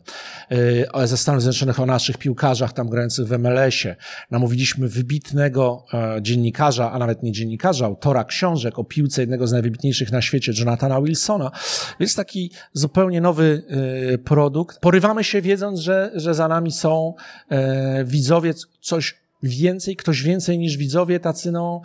[0.50, 3.96] yy, ze Stanów Zjednoczonych o naszych piłkarzach tam grających w MLS-ie.
[4.32, 10.12] Namówiliśmy wybitnego e, dziennikarza, a nawet nie dziennikarza, autora książek o piłce jednego z najwybitniejszych
[10.12, 11.52] na świecie, Jonathana Wilsona.
[12.00, 13.64] Więc taki zupełnie nowy
[14.10, 14.80] yy, produkt.
[14.80, 17.17] Porywamy się wiedząc, że, że za nami są
[17.50, 21.82] e, widzowie coś więcej, ktoś więcej niż widzowie, tacy no,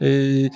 [0.00, 0.50] yy,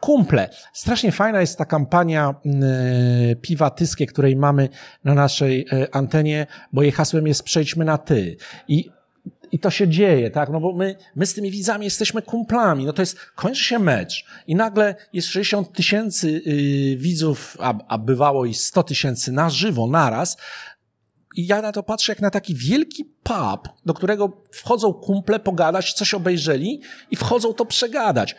[0.00, 0.50] kumple.
[0.72, 4.68] Strasznie fajna jest ta kampania yy, Piwa Tyskie, której mamy
[5.04, 8.36] na naszej yy, antenie, bo jej hasłem jest przejdźmy na ty.
[8.68, 8.90] I
[9.52, 10.48] i to się dzieje, tak?
[10.48, 12.84] No bo my, my z tymi widzami jesteśmy kumplami.
[12.84, 17.98] No to jest, kończy się mecz i nagle jest 60 tysięcy yy, widzów, a, a
[17.98, 20.36] bywało i 100 tysięcy na żywo, naraz.
[21.36, 25.92] I ja na to patrzę jak na taki wielki pub, do którego wchodzą kumple pogadać,
[25.92, 28.36] coś obejrzeli i wchodzą to przegadać.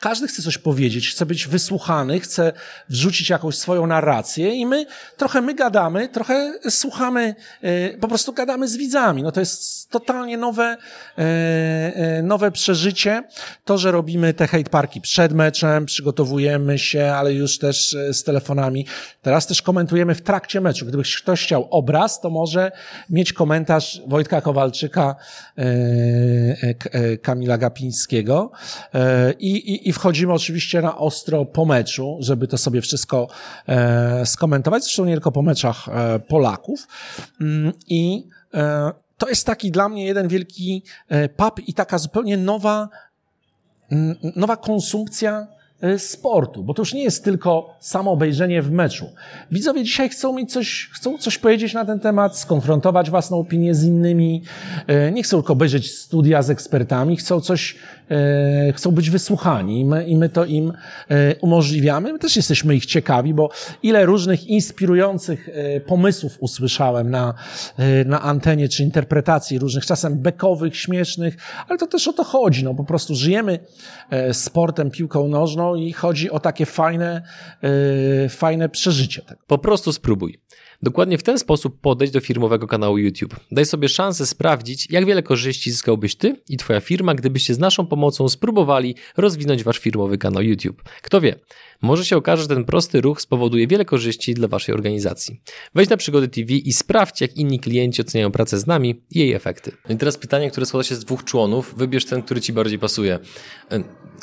[0.00, 2.52] Każdy chce coś powiedzieć, chce być wysłuchany, chce
[2.88, 8.68] wrzucić jakąś swoją narrację i my trochę my gadamy, trochę słuchamy, e, po prostu gadamy
[8.68, 9.22] z widzami.
[9.22, 10.76] No to jest totalnie nowe,
[11.18, 13.22] e, e, nowe przeżycie.
[13.64, 18.86] To, że robimy te hate parki przed meczem, przygotowujemy się, ale już też z telefonami.
[19.22, 20.86] Teraz też komentujemy w trakcie meczu.
[20.86, 22.72] Gdyby ktoś chciał obraz, to może
[23.10, 25.16] mieć komentarz Wojtka Kowalczyka,
[27.22, 28.50] Kamila Gapińskiego
[29.38, 33.28] i, i, i wchodzimy oczywiście na ostro po meczu, żeby to sobie wszystko
[33.68, 36.88] e, skomentować, zresztą nie tylko po meczach e, Polaków.
[37.40, 42.36] Mm, I e, to jest taki dla mnie jeden wielki e, pub i taka zupełnie
[42.36, 42.88] nowa,
[44.36, 45.46] nowa konsumpcja
[45.84, 49.10] E, sportu, bo to już nie jest tylko samo obejrzenie w meczu.
[49.50, 53.84] Widzowie dzisiaj chcą mieć coś, chcą coś powiedzieć na ten temat, skonfrontować własną opinię z
[53.84, 54.42] innymi,
[54.86, 57.76] e, nie chcą tylko obejrzeć studia z ekspertami, chcą coś,
[58.74, 60.72] chcą być wysłuchani i my, i my to im
[61.40, 62.12] umożliwiamy.
[62.12, 63.50] My też jesteśmy ich ciekawi, bo
[63.82, 65.48] ile różnych inspirujących
[65.86, 67.34] pomysłów usłyszałem na,
[68.06, 71.36] na antenie, czy interpretacji różnych, czasem bekowych, śmiesznych,
[71.68, 73.58] ale to też o to chodzi, no po prostu żyjemy
[74.32, 77.22] sportem, piłką nożną, i chodzi o takie fajne,
[78.28, 79.22] fajne przeżycie.
[79.46, 80.40] Po prostu spróbuj.
[80.82, 83.36] Dokładnie w ten sposób podejść do firmowego kanału YouTube.
[83.52, 87.86] Daj sobie szansę sprawdzić, jak wiele korzyści zyskałbyś ty i twoja firma, gdybyście z naszą
[87.86, 90.82] pomocą spróbowali rozwinąć wasz firmowy kanał YouTube.
[91.02, 91.34] Kto wie,
[91.82, 95.40] może się okaże, że ten prosty ruch spowoduje wiele korzyści dla waszej organizacji.
[95.74, 99.32] Wejdź na Przygody TV i sprawdź, jak inni klienci oceniają pracę z nami i jej
[99.32, 99.72] efekty.
[99.88, 101.74] No I teraz pytanie, które składa się z dwóch członów.
[101.76, 103.18] Wybierz ten, który ci bardziej pasuje.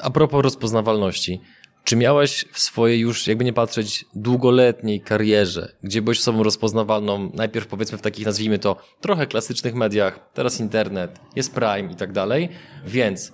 [0.02, 1.40] A propos rozpoznawalności.
[1.84, 7.68] Czy miałeś w swojej już, jakby nie patrzeć, długoletniej karierze, gdzie byłeś osobą rozpoznawalną, najpierw
[7.68, 12.50] powiedzmy w takich, nazwijmy to, trochę klasycznych mediach, teraz internet, jest Prime i tak dalej,
[12.86, 13.32] więc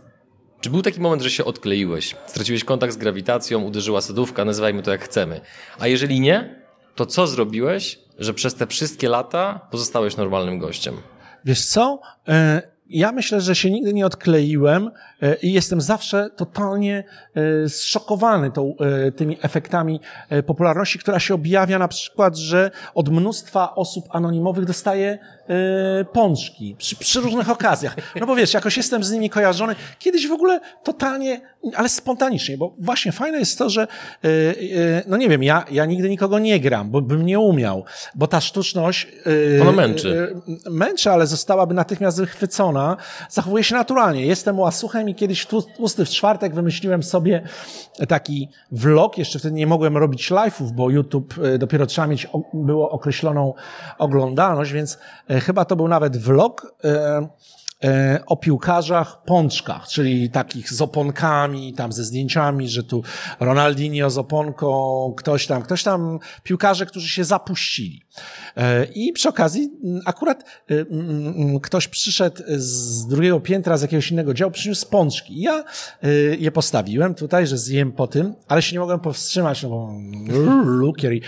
[0.62, 4.91] czy był taki moment, że się odkleiłeś, straciłeś kontakt z grawitacją, uderzyła sadówka, nazywajmy to
[4.91, 5.41] jak chcemy,
[5.79, 10.95] a jeżeli nie, to co zrobiłeś, że przez te wszystkie lata pozostałeś normalnym gościem?
[11.45, 11.99] Wiesz co?
[12.27, 17.04] E, ja myślę, że się nigdy nie odkleiłem e, i jestem zawsze totalnie
[17.36, 18.76] e, zszokowany tą,
[19.15, 20.00] tymi efektami
[20.45, 24.65] popularności, która się objawia na przykład, że od mnóstwa osób anonimowych
[25.47, 27.95] dostaje pączki przy, przy, różnych okazjach.
[28.19, 29.75] No bo wiesz, jakoś jestem z nimi kojarzony.
[29.99, 31.41] Kiedyś w ogóle totalnie,
[31.75, 33.88] ale spontanicznie, bo właśnie fajne jest to, że
[35.07, 38.41] no nie wiem, ja, ja nigdy nikogo nie gram, bo bym nie umiał, bo ta
[38.41, 39.07] sztuczność...
[39.62, 40.36] Ona męczy.
[40.69, 42.97] Męczy, ale zostałaby natychmiast wychwycona.
[43.29, 44.25] Zachowuje się naturalnie.
[44.25, 47.43] Jestem łasuchem i kiedyś tłusty w czwartek wymyśliłem sobie
[48.07, 49.17] taki vlog.
[49.17, 53.53] Jeszcze wtedy nie mogłem robić live'ów, bo YouTube dopiero trzeba mieć, było określoną
[53.97, 54.97] oglądalność, więc
[55.41, 57.28] chyba to był nawet vlog e,
[57.84, 63.04] e, o piłkarzach pączkach, czyli takich z oponkami, tam ze zdjęciami, że tu
[63.39, 68.02] Ronaldinho z oponką, ktoś tam, ktoś tam, piłkarze, którzy się zapuścili.
[68.58, 69.71] E, I przy okazji
[70.06, 70.43] akurat
[71.62, 75.41] ktoś przyszedł z drugiego piętra, z jakiegoś innego działu, przyniósł pączki.
[75.41, 75.63] Ja
[76.39, 79.93] je postawiłem tutaj, że zjem po tym, ale się nie mogłem powstrzymać, no bo
[80.63, 81.21] lukier i,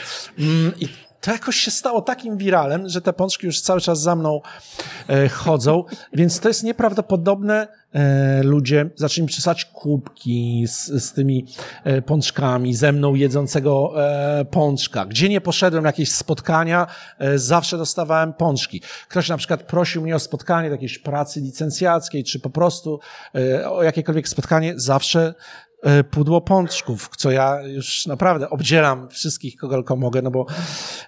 [0.80, 0.88] i
[1.22, 4.42] to jakoś się stało takim wiralem, że te pączki już cały czas za mną
[5.10, 7.68] e, chodzą, więc to jest nieprawdopodobne.
[7.94, 11.46] E, ludzie zaczęli przysłać kubki z, z tymi
[11.84, 15.06] e, pączkami, ze mną jedzącego e, pączka.
[15.06, 16.88] Gdzie nie poszedłem na jakieś spotkania,
[17.20, 18.82] e, zawsze dostawałem pączki.
[19.10, 23.00] Ktoś na przykład prosił mnie o spotkanie do jakiejś pracy licencjackiej, czy po prostu
[23.36, 25.34] e, o jakiekolwiek spotkanie, zawsze
[26.12, 30.46] pudło pączków, co ja już naprawdę obdzielam wszystkich, kogo tylko mogę, no bo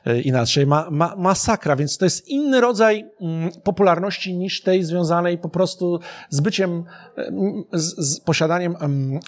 [0.05, 5.37] e, inaczej ma, ma, masakra, więc to jest inny rodzaj mm, popularności niż tej związanej
[5.37, 6.83] po prostu z byciem,
[7.17, 7.31] e,
[7.73, 8.75] z, z posiadaniem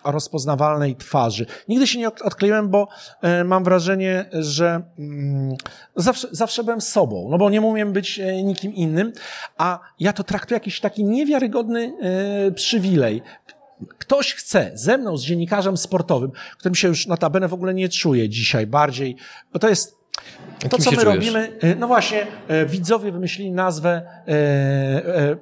[0.06, 1.45] rozpoznawalnej twarzy.
[1.67, 2.88] Nigdy się nie odkleiłem, bo
[3.45, 5.56] mam wrażenie, że mm,
[5.95, 9.13] zawsze, zawsze byłem sobą, no bo nie umiem być nikim innym,
[9.58, 11.93] a ja to traktuję jakiś taki niewiarygodny
[12.56, 13.21] przywilej
[13.97, 18.29] ktoś chce ze mną, z dziennikarzem sportowym, którym się już notabene w ogóle nie czuję
[18.29, 19.15] dzisiaj bardziej,
[19.53, 20.03] bo to jest
[20.69, 21.03] to, co my czujesz?
[21.03, 25.38] robimy, e, no właśnie, e, widzowie wymyślili nazwę e,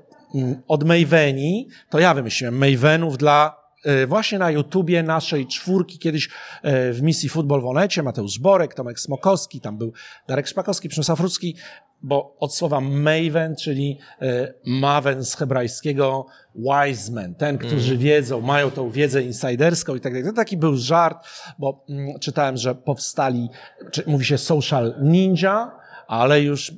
[0.67, 3.61] od Maveni, to ja wymyśliłem Mavenów dla
[4.07, 6.29] właśnie na YouTubie naszej czwórki, kiedyś
[6.63, 9.93] w misji Futbol w Onecie, Mateusz Borek, Tomek Smokowski, tam był
[10.27, 11.55] Darek Szpakowski, Przemysław Rudzki,
[12.03, 18.03] bo od słowa maven, czyli e, maven z hebrajskiego wise men, ten, którzy mm.
[18.03, 20.27] wiedzą, mają tą wiedzę insiderską i tak dalej.
[20.27, 21.27] To taki był żart,
[21.59, 23.49] bo mm, czytałem, że powstali,
[23.91, 26.73] czy, mówi się social ninja, ale już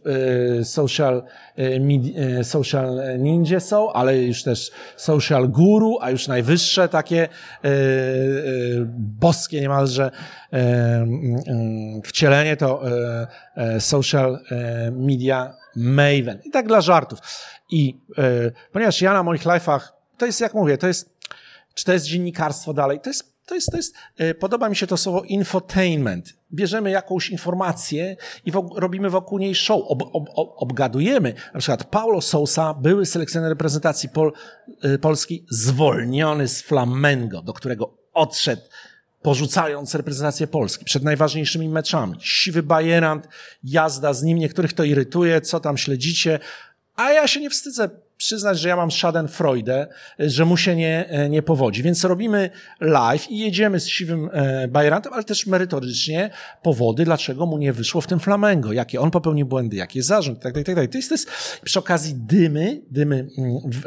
[0.62, 1.24] y, social,
[1.60, 7.28] y, social ninja są, ale już też social guru, a już najwyższe takie
[7.66, 10.12] y, boskie niemalże
[12.04, 12.82] wcielenie to
[13.80, 14.40] social
[14.92, 16.40] media maven.
[16.46, 17.20] I tak dla żartów.
[17.74, 17.98] I
[18.72, 19.80] ponieważ ja na moich live'ach,
[20.18, 21.10] to jest jak mówię, to jest,
[21.74, 24.88] czy to jest dziennikarstwo dalej, to jest to jest, to jest, e, podoba mi się
[24.88, 26.34] to słowo infotainment.
[26.54, 31.34] Bierzemy jakąś informację i robimy wokół niej show, ob, ob, obgadujemy.
[31.54, 34.32] Na przykład Paulo Sousa, były selekcjoner reprezentacji Pol,
[34.82, 38.62] e, Polski, zwolniony z Flamengo, do którego odszedł
[39.22, 42.18] porzucając reprezentację Polski przed najważniejszymi meczami.
[42.20, 43.28] Siwy bajerant,
[43.64, 46.40] jazda z nim, niektórych to irytuje, co tam śledzicie,
[46.96, 47.90] a ja się nie wstydzę
[48.24, 49.88] przyznać, że ja mam schadenfreude,
[50.20, 51.84] że mu się nie, e, nie powodzi.
[51.84, 56.30] Więc robimy live i jedziemy z siwym e, Bajerantem, ale też merytorycznie
[56.62, 60.40] powody, dlaczego mu nie wyszło w tym Flamengo, jakie on popełnił błędy, jaki jest zarząd,
[60.40, 60.92] tak, tak, tak, tak.
[60.92, 61.30] To jest, to jest
[61.64, 63.82] przy okazji dymy, dymy, mm, w,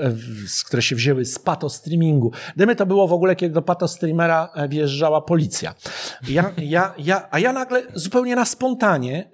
[0.48, 2.32] w, które się wzięły z pato streamingu.
[2.56, 5.74] Dymy to było w ogóle, kiedy do pato streamera e, wjeżdżała policja.
[6.28, 9.30] Ja, ja, ja, a ja nagle zupełnie na spontanie,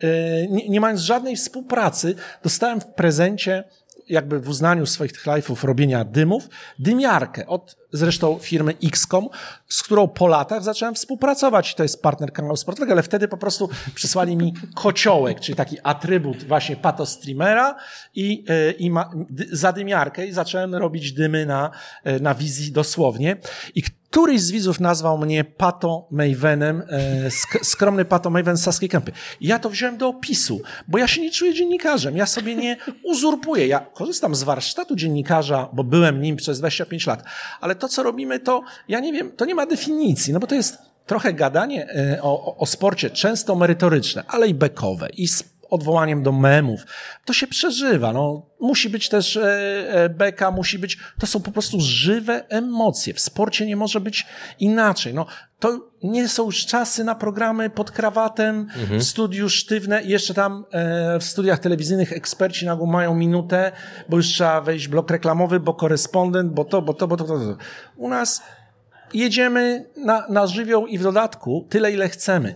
[0.51, 3.65] nie, nie mając żadnej współpracy, dostałem w prezencie
[4.12, 5.27] jakby w uznaniu swoich tych
[5.64, 6.48] robienia dymów,
[6.79, 9.28] dymiarkę od zresztą firmy XCOM,
[9.68, 11.74] z którą po latach zacząłem współpracować.
[11.74, 16.44] To jest partner kanału sportowego, ale wtedy po prostu przysłali mi kociołek, czyli taki atrybut
[16.44, 17.76] właśnie pato streamera
[18.14, 19.11] i, e, i ma,
[19.52, 21.70] za dymiarkę i zacząłem robić dymy na,
[22.05, 23.37] e, na wizji dosłownie.
[23.74, 28.88] I Któryś z widzów nazwał mnie Pato Mavenem, e, sk skromny Pato Maven z Saskiej
[28.88, 29.12] Kępy.
[29.40, 33.66] Ja to wziąłem do opisu, bo ja się nie czuję dziennikarzem, ja sobie nie uzurpuję.
[33.66, 37.24] Ja korzystam z warsztatu dziennikarza, bo byłem nim przez 25 lat,
[37.61, 40.55] ale to, co robimy, to ja nie wiem, to nie ma definicji, no bo to
[40.55, 46.23] jest trochę gadanie e, o, o sporcie, często merytoryczne, ale i bekowe, i z odwołaniem
[46.23, 46.81] do memów,
[47.25, 48.13] to się przeżywa.
[48.13, 49.43] No, musi być też e,
[49.89, 53.15] e, beka, musi być, to są po prostu żywe emocje.
[53.15, 54.27] W sporcie nie może być
[54.61, 55.15] inaczej.
[55.15, 55.27] No,
[55.59, 59.01] to nie są już czasy na programy pod krawatem, mhm.
[59.01, 63.73] w studiu sztywne i jeszcze tam e, w studiach telewizyjnych eksperci nagle mają minutę,
[64.09, 67.39] bo już trzeba wejść blok reklamowy, bo korespondent, bo to, bo to, bo to, bo
[67.39, 67.57] to.
[67.97, 68.43] U nas
[69.15, 72.55] jedziemy na, na żywioł i w dodatku tyle, ile chcemy.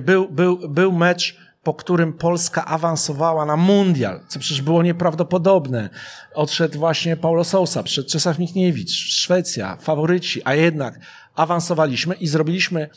[0.00, 5.90] Był, był, był mecz, po którym Polska awansowała na mundial, co przecież było nieprawdopodobne.
[6.34, 11.00] Odszedł właśnie Paulo Sousa, przed Czesław Michniewicz, Szwecja, faworyci, a jednak
[11.34, 12.90] awansowaliśmy i zrobiliśmy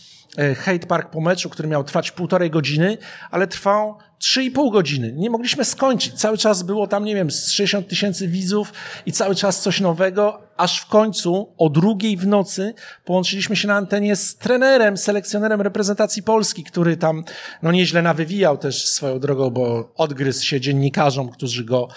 [0.58, 2.98] hate park po meczu, który miał trwać półtorej godziny,
[3.32, 5.14] ale trwał trzy i pół godziny.
[5.16, 6.14] Nie mogliśmy skończyć.
[6.14, 8.74] Cały czas było tam, nie wiem, z 60 tysięcy widzów
[9.06, 12.74] i cały czas coś nowego, aż w końcu o drugiej w nocy
[13.06, 17.24] połączyliśmy się na antenie z trenerem, selekcjonerem reprezentacji Polski, który tam
[17.64, 21.88] no nieźle nawywijał też swoją drogą, bo odgryzł się dziennikarzom, którzy go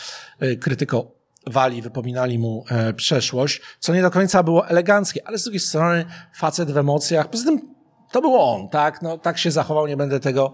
[0.41, 5.43] e, krytyko wali, wypominali mu e, przeszłość, co nie do końca było eleganckie, ale z
[5.43, 7.31] drugiej strony facet w emocjach.
[7.31, 7.76] Poza tym
[8.13, 9.03] to był on, tak?
[9.03, 10.53] No, tak się zachował, nie będę tego,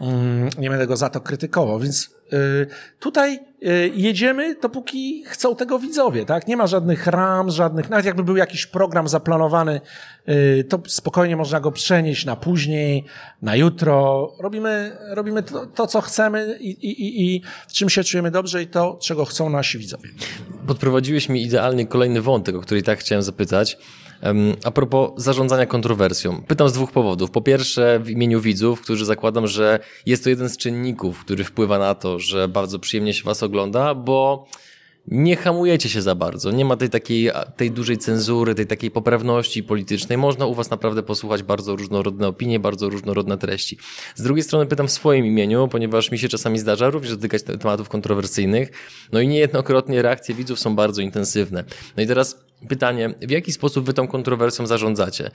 [0.00, 1.78] mm, nie będę go za to krytykował.
[1.78, 2.66] Więc y,
[3.00, 6.46] tutaj y, jedziemy, dopóki chcą tego widzowie, tak?
[6.46, 9.80] Nie ma żadnych ram, żadnych, nawet jakby był jakiś program zaplanowany,
[10.28, 13.04] y, to spokojnie można go przenieść na później,
[13.42, 14.32] na jutro.
[14.40, 18.66] Robimy, robimy to, to co chcemy i, i, i w czym się czujemy dobrze i
[18.66, 20.10] to, czego chcą nasi widzowie.
[20.66, 23.78] Podprowadziłeś mi idealnie kolejny wątek, o który i tak chciałem zapytać.
[24.64, 26.42] A propos zarządzania kontrowersją.
[26.42, 27.30] Pytam z dwóch powodów.
[27.30, 31.78] Po pierwsze, w imieniu widzów, którzy zakładam, że jest to jeden z czynników, który wpływa
[31.78, 34.46] na to, że bardzo przyjemnie się Was ogląda, bo
[35.08, 36.50] nie hamujecie się za bardzo.
[36.50, 40.18] Nie ma tej takiej, tej dużej cenzury, tej takiej poprawności politycznej.
[40.18, 43.78] Można u Was naprawdę posłuchać bardzo różnorodne opinie, bardzo różnorodne treści.
[44.14, 47.88] Z drugiej strony pytam w swoim imieniu, ponieważ mi się czasami zdarza również dotykać tematów
[47.88, 48.70] kontrowersyjnych.
[49.12, 51.64] No i niejednokrotnie reakcje widzów są bardzo intensywne.
[51.96, 55.30] No i teraz Pytanie, w jaki sposób wy tą kontrowersją zarządzacie?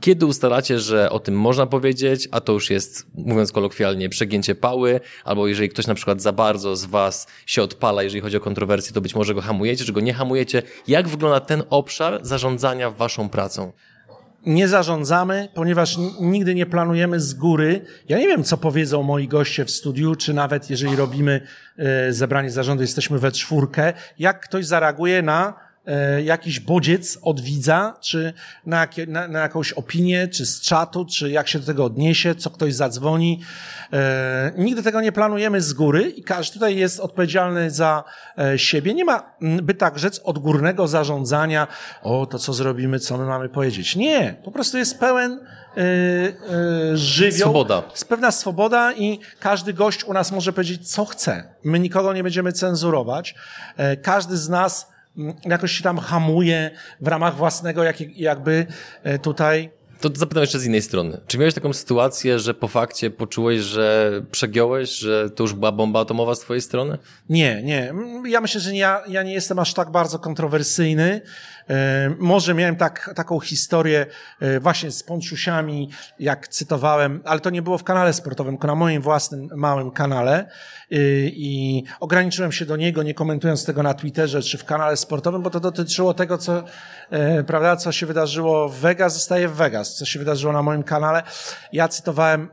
[0.00, 5.00] Kiedy ustalacie, że o tym można powiedzieć, a to już jest, mówiąc kolokwialnie, przegięcie pały,
[5.24, 8.92] albo jeżeli ktoś na przykład za bardzo z was się odpala, jeżeli chodzi o kontrowersję,
[8.92, 10.62] to być może go hamujecie, czy go nie hamujecie?
[10.88, 13.72] Jak wygląda ten obszar zarządzania waszą pracą?
[14.46, 17.84] nie zarządzamy, ponieważ nigdy nie planujemy z góry.
[18.08, 21.40] Ja nie wiem, co powiedzą moi goście w studiu, czy nawet jeżeli robimy
[21.76, 25.54] e, zebranie zarządu, jesteśmy we czwórkę, jak ktoś zareaguje na
[26.24, 28.32] jakiś bodziec od widza, czy
[28.66, 32.50] na, na, na, jakąś opinię, czy z czatu, czy jak się do tego odniesie, co
[32.50, 33.40] ktoś zadzwoni.
[33.92, 38.04] E, nigdy tego nie planujemy z góry i każdy tutaj jest odpowiedzialny za
[38.38, 38.94] e, siebie.
[38.94, 41.66] Nie ma, by tak rzec, odgórnego zarządzania,
[42.02, 43.96] o, to co zrobimy, co my mamy powiedzieć.
[43.96, 45.40] Nie, po prostu jest pełen
[45.76, 47.38] yy, yy, żywioł.
[47.38, 47.82] Swoboda.
[47.90, 51.54] Jest pewna swoboda i każdy gość u nas może powiedzieć, co chce.
[51.64, 53.34] My nikogo nie będziemy cenzurować.
[54.02, 54.91] Każdy z nas
[55.44, 56.70] jakoś się tam hamuje
[57.00, 58.66] w ramach własnego jak, jakby
[59.02, 59.70] e, tutaj
[60.02, 61.20] to zapytam jeszcze z innej strony.
[61.26, 66.00] Czy miałeś taką sytuację, że po fakcie poczułeś, że przegiąłeś, że to już była bomba
[66.00, 66.98] atomowa z twojej strony?
[67.28, 67.92] Nie, nie.
[68.26, 71.20] Ja myślę, że ja, ja nie jestem aż tak bardzo kontrowersyjny.
[71.70, 74.06] E, może miałem tak, taką historię
[74.40, 78.74] e, właśnie z ponczusiami, jak cytowałem, ale to nie było w kanale sportowym, tylko na
[78.74, 80.96] moim własnym małym kanale e,
[81.26, 85.50] i ograniczyłem się do niego, nie komentując tego na Twitterze czy w kanale sportowym, bo
[85.50, 86.64] to dotyczyło tego, co,
[87.46, 91.22] prawda, co się wydarzyło w Vegas, zostaje w Vegas, co się wydarzyło na moim kanale.
[91.72, 92.48] Ja cytowałem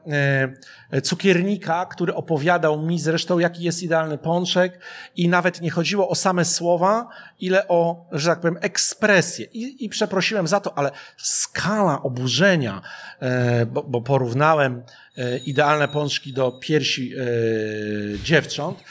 [1.03, 4.79] cukiernika, który opowiadał mi zresztą, jaki jest idealny pączek
[5.15, 7.07] i nawet nie chodziło o same słowa,
[7.39, 9.45] ile o, że tak powiem, ekspresję.
[9.53, 12.81] I, i przeprosiłem za to, ale skala oburzenia,
[13.19, 14.83] e, bo, bo porównałem
[15.17, 17.19] e, idealne pączki do piersi e,
[18.23, 18.83] dziewcząt,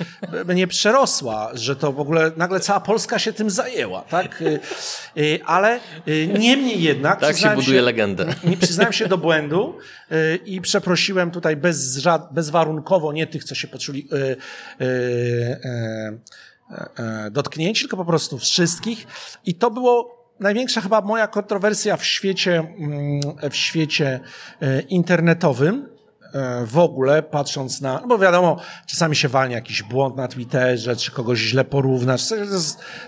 [0.54, 4.42] nie przerosła, że to w ogóle nagle cała Polska się tym zajęła, tak?
[4.42, 4.54] E,
[5.22, 7.20] e ale e, niemniej jednak...
[7.20, 8.34] Tak się buduje się, legendę.
[8.44, 9.78] Nie przyznałem się do błędu
[10.44, 11.87] i przeprosiłem tutaj bez,
[12.32, 14.08] bezwarunkowo, nie tych, co się poczuli
[16.80, 19.06] E, e, dotknięci, tylko po prostu wszystkich.
[19.44, 23.20] I to było największa chyba moja kontrowersja w świecie, mm,
[23.50, 24.20] w świecie
[24.60, 25.97] e, internetowym.
[26.66, 31.10] W ogóle, patrząc na, no bo wiadomo, czasami się walnie jakiś błąd na Twitterze, czy
[31.12, 32.22] kogoś źle porównasz.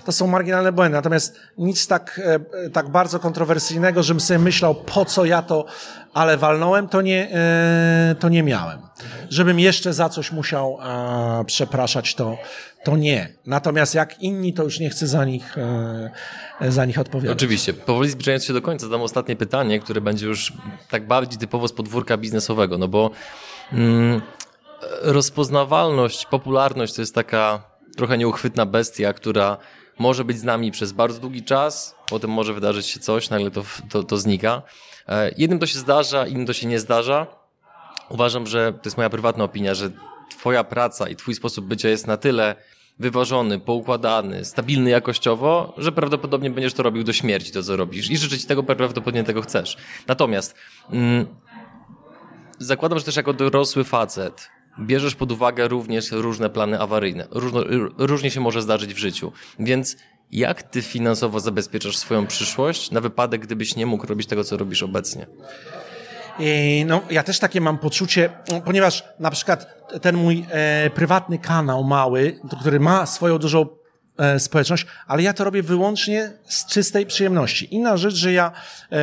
[0.04, 0.96] To, są marginalne błędy.
[0.96, 2.20] Natomiast nic tak,
[2.72, 5.64] tak bardzo kontrowersyjnego, żebym sobie myślał, po co ja to,
[6.14, 7.28] ale walnąłem, to nie,
[8.18, 8.78] to nie miałem.
[9.28, 10.78] Żebym jeszcze za coś musiał
[11.46, 12.38] przepraszać, to,
[12.84, 13.28] to nie.
[13.46, 16.10] Natomiast jak inni, to już nie chcę za nich, e,
[16.68, 17.36] za nich odpowiadać.
[17.36, 17.74] Oczywiście.
[17.74, 20.52] Powoli zbliżając się do końca, zadam ostatnie pytanie, które będzie już
[20.90, 23.10] tak bardziej typowo z podwórka biznesowego, no bo
[23.72, 24.20] mm,
[25.02, 27.62] rozpoznawalność, popularność to jest taka
[27.96, 29.56] trochę nieuchwytna bestia, która
[29.98, 33.64] może być z nami przez bardzo długi czas, potem może wydarzyć się coś, nagle to,
[33.90, 34.62] to, to znika.
[35.08, 37.26] E, jednym to się zdarza, innym to się nie zdarza.
[38.08, 39.90] Uważam, że to jest moja prywatna opinia, że
[40.30, 42.56] Twoja praca i Twój sposób bycia jest na tyle
[43.00, 48.10] wyważony, poukładany, stabilny jakościowo, że prawdopodobnie będziesz to robił do śmierci, to co robisz.
[48.10, 49.76] I życzę Ci tego, prawdopodobnie tego chcesz.
[50.06, 50.54] Natomiast
[50.92, 51.26] mm,
[52.58, 57.28] zakładam, że też jako dorosły facet bierzesz pod uwagę również różne plany awaryjne.
[57.30, 57.64] Różno,
[57.98, 59.32] różnie się może zdarzyć w życiu.
[59.58, 59.96] Więc
[60.32, 64.82] jak ty finansowo zabezpieczasz swoją przyszłość na wypadek, gdybyś nie mógł robić tego, co robisz
[64.82, 65.26] obecnie?
[66.86, 68.30] No, ja też takie mam poczucie,
[68.64, 73.66] ponieważ na przykład ten mój e, prywatny kanał mały, który ma swoją dużą
[74.18, 77.74] e, społeczność, ale ja to robię wyłącznie z czystej przyjemności.
[77.74, 78.52] Inna rzecz, że ja
[78.92, 78.96] e,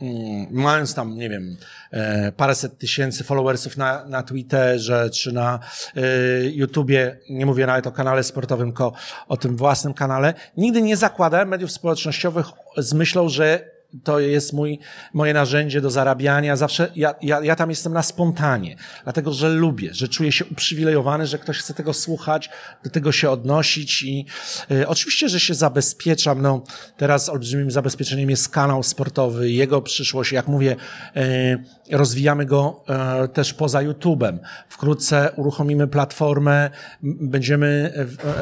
[0.00, 1.56] mm, mając tam, nie wiem,
[1.90, 5.58] e, paręset tysięcy followersów na, na Twitterze czy na
[5.96, 6.00] e,
[6.44, 8.92] YouTubie, nie mówię nawet o kanale sportowym, tylko
[9.28, 14.78] o tym własnym kanale, nigdy nie zakładałem mediów społecznościowych z myślą, że to jest mój,
[15.12, 16.56] moje narzędzie do zarabiania.
[16.56, 21.26] Zawsze ja, ja, ja tam jestem na spontanie, dlatego że lubię, że czuję się uprzywilejowany,
[21.26, 22.50] że ktoś chce tego słuchać,
[22.84, 24.26] do tego się odnosić i
[24.70, 26.42] y, oczywiście, że się zabezpieczam.
[26.42, 26.64] No,
[26.96, 30.32] teraz olbrzymim zabezpieczeniem jest kanał sportowy, jego przyszłość.
[30.32, 30.76] Jak mówię,
[31.16, 32.84] y, rozwijamy go
[33.24, 34.38] y, też poza YouTube'em.
[34.68, 36.70] Wkrótce uruchomimy platformę,
[37.02, 37.92] będziemy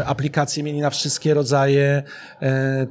[0.01, 2.03] y, aplikacje mieli na wszystkie rodzaje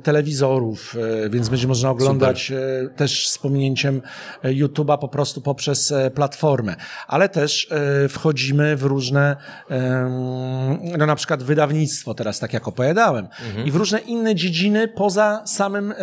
[0.03, 0.95] telewizorów,
[1.29, 4.01] więc będzie można oglądać E, też z pominięciem
[4.43, 6.75] e, YouTube'a po prostu poprzez e, platformę.
[7.07, 7.69] Ale też
[8.09, 9.35] wchodzimy w różne,
[10.97, 13.67] no na przykład wydawnictwo teraz, tak jak opowiadałem, mhm.
[13.67, 15.93] i w różne inne dziedziny poza samym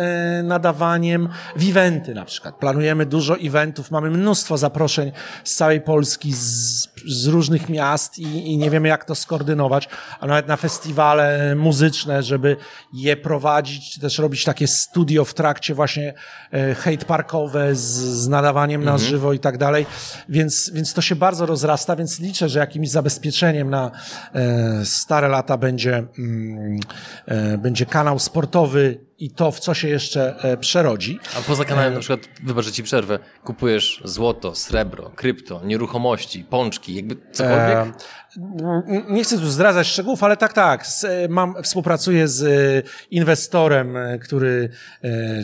[0.43, 2.55] nadawaniem w eventy na przykład.
[2.55, 5.11] Planujemy dużo eventów, mamy mnóstwo zaproszeń
[5.43, 10.27] z całej Polski, z, z różnych miast i, i nie wiemy jak to skoordynować, a
[10.27, 12.57] nawet na festiwale muzyczne, żeby
[12.93, 16.13] je prowadzić, czy też robić takie studio w trakcie właśnie
[16.51, 17.79] E, hate parkowe z,
[18.23, 19.09] z nadawaniem na mhm.
[19.09, 19.85] żywo i tak dalej,
[20.29, 23.91] więc, więc to się bardzo rozrasta, więc liczę, że jakimś zabezpieczeniem na
[24.33, 26.79] e, stare lata będzie, mm,
[27.25, 31.19] e, będzie kanał sportowy i to, w co się jeszcze e, przerodzi.
[31.37, 37.17] A poza kanałem na przykład, wybacz, ci przerwę, kupujesz złoto, srebro, krypto, nieruchomości, pączki, jakby
[37.31, 37.95] cokolwiek?
[38.37, 40.85] E, nie chcę tu zdradzać szczegółów, ale tak, tak.
[41.29, 44.69] Mam, współpracuję z e, inwestorem, który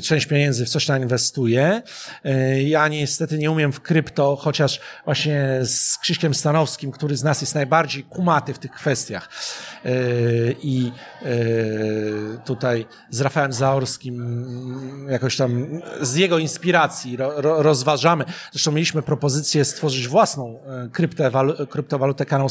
[0.04, 1.82] część pieniędzy w coś tam inwestuje.
[2.66, 7.56] Ja niestety nie umiem w krypto, chociaż właśnie z Krzyśkiem Stanowskim, który z nas jest
[7.56, 9.30] najbardziej kumaty w tych kwestiach.
[10.64, 10.92] I
[12.46, 18.26] tutaj z Rafałem Zaorskim, jakoś tam z jego inspiracji ro, ro, rozważamy.
[18.52, 22.50] Zresztą mieliśmy propozycję stworzyć własną e, kryptowalutę kanału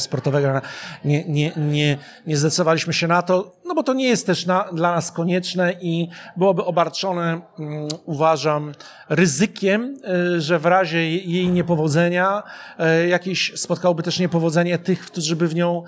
[1.05, 1.97] Nie, nie, nie,
[2.27, 5.73] nie zdecydowaliśmy się na to, no bo to nie jest też na, dla nas konieczne
[5.81, 8.71] i byłoby obarczone, um, uważam,
[9.09, 12.43] ryzykiem, e, że w razie jej niepowodzenia
[12.79, 15.83] e, jakieś spotkałoby też niepowodzenie tych, którzy by w nią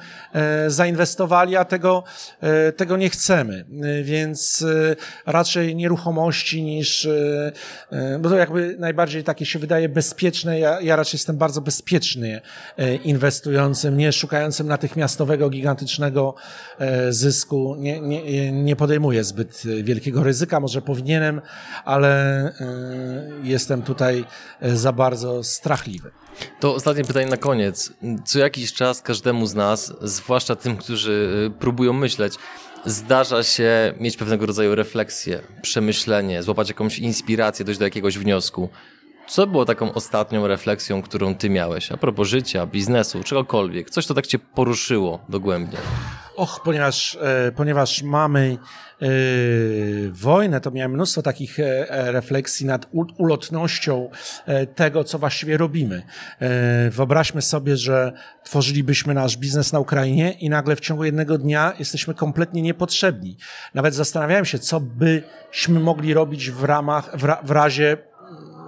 [0.68, 2.04] zainwestowali, a tego,
[2.78, 3.66] tego nie chcemy.
[4.04, 4.66] Więc
[5.26, 7.08] raczej nieruchomości niż,
[8.20, 10.60] bo to jakby najbardziej takie się wydaje bezpieczne.
[10.60, 12.42] Ja, ja raczej jestem bardzo bezpieczny
[13.04, 16.36] inwestującym, nie szukającym natychmiastowego, gigantycznego
[17.10, 17.76] zysku.
[17.80, 21.42] Nie, nie, nie podejmuję zbyt wielkiego ryzyka, może powinienem,
[21.86, 22.54] ale
[23.44, 24.26] jestem tutaj
[24.62, 26.12] za bardzo strachliwy.
[26.60, 27.94] To ostatnie pytanie na koniec.
[28.26, 32.34] Co jakiś czas każdemu z nas, zwłaszcza tym, którzy próbują myśleć,
[32.86, 38.70] zdarza się mieć pewnego rodzaju refleksję, przemyślenie, złapać jakąś inspirację, dojść do jakiegoś wniosku.
[39.28, 41.92] Co było taką ostatnią refleksją, którą ty miałeś?
[41.92, 43.90] A propos życia, biznesu, czegokolwiek.
[43.90, 45.78] Coś, co tak cię poruszyło dogłębnie.
[46.36, 48.58] Och, ponieważ, e, ponieważ mamy
[49.02, 49.08] e,
[50.12, 54.10] wojnę, to miałem mnóstwo takich e, refleksji nad ulotnością
[54.76, 56.04] tego, co właściwie robimy.
[56.92, 58.14] Wyobraźmy sobie, że
[58.44, 63.38] tworzylibyśmy nasz biznes na Ukrainie i nagle w ciągu jednego dnia jesteśmy kompletnie niepotrzebni.
[63.74, 67.98] Nawet zastanawiałem się, co byśmy mogli robić w ramach, w, ra, w razie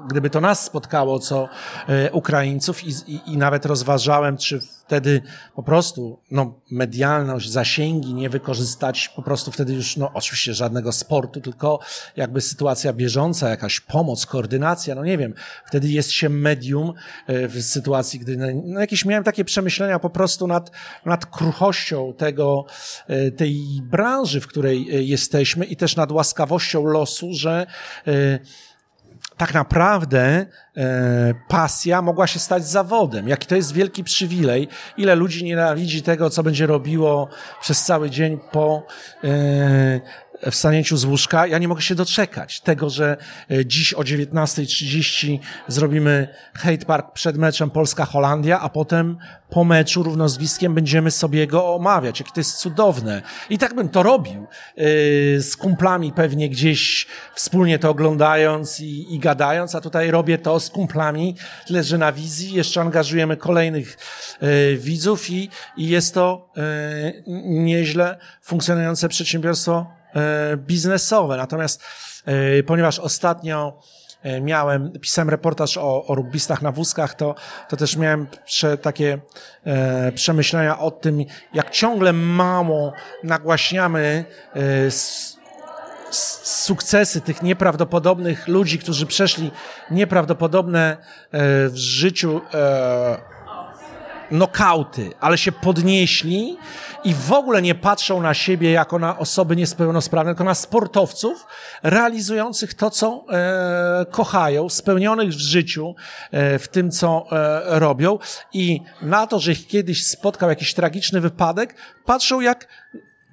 [0.10, 1.50] gdyby to nas spotkało, co
[1.88, 5.22] e, Ukraińców i, i, i nawet rozważałem, czy wtedy
[5.56, 11.42] po prostu no, medialność, zasięgi nie wykorzystać, po prostu wtedy już, no oczywiście żadnego sportu,
[11.42, 11.80] tylko
[12.16, 15.34] jakby sytuacja bieżąca, jakaś pomoc, koordynacja, no nie wiem,
[15.66, 16.94] wtedy jest się medium
[17.28, 20.72] e, w sytuacji, gdy, no, no jakieś miałem takie przemyślenia po prostu nad,
[21.06, 22.66] nad kruchością tego,
[23.08, 27.68] e, tej branży, w której jesteśmy i też nad łaskawością losu, że
[29.40, 30.46] tak naprawdę
[30.78, 33.28] e, pasja mogła się stać zawodem.
[33.28, 34.68] Jaki to jest wielki przywilej.
[34.98, 37.30] Ile ludzi nienawidzi tego, co będzie robiło
[37.62, 38.84] przez cały dzień po
[39.24, 39.30] e,
[40.52, 41.48] wstanięciu z łóżka.
[41.48, 43.18] Ja nie mogę się doczekać tego, że
[43.52, 49.18] e, dziś o 19.30 zrobimy hate park przed meczem Polska-Holandia, a potem
[49.50, 52.20] po meczu równozwiskiem będziemy sobie go omawiać.
[52.20, 53.22] Jakie to jest cudowne.
[53.50, 54.48] I tak bym to robił.
[54.78, 54.86] Yy,
[55.42, 60.70] z kumplami pewnie gdzieś wspólnie to oglądając i, i gadając, a tutaj robię to z
[60.70, 61.36] kumplami,
[61.68, 62.54] tyle że na wizji.
[62.54, 63.98] Jeszcze angażujemy kolejnych
[64.42, 66.50] yy, widzów i, i jest to
[67.46, 69.99] nieźle funkcjonujące przedsiębiorstwo E,
[70.58, 71.38] biznesowe.
[71.38, 71.84] Natomiast
[72.26, 73.80] e, ponieważ ostatnio
[74.24, 77.36] e, miałem, pisałem reportaż o, o rugbistach na wózkach, to,
[77.70, 79.20] to też miałem prze, takie
[79.66, 82.94] e, przemyślenia o tym, jak ciągle mało
[83.24, 85.38] nagłaśniamy e, s,
[86.10, 89.52] s, sukcesy tych nieprawdopodobnych ludzi, którzy przeszli
[89.92, 90.98] nieprawdopodobne e,
[91.70, 93.39] w życiu e,
[94.32, 96.58] nokauty, ale się podnieśli
[97.04, 101.46] i w ogóle nie patrzą na siebie jako na osoby niepełnosprawne, tylko na sportowców
[101.84, 105.96] realizujących to, co e, kochają, spełnionych w życiu,
[106.32, 108.20] e, w tym, co e, robią.
[108.54, 111.76] I na to, że ich kiedyś spotkał jakiś tragiczny wypadek,
[112.06, 112.68] patrzą jak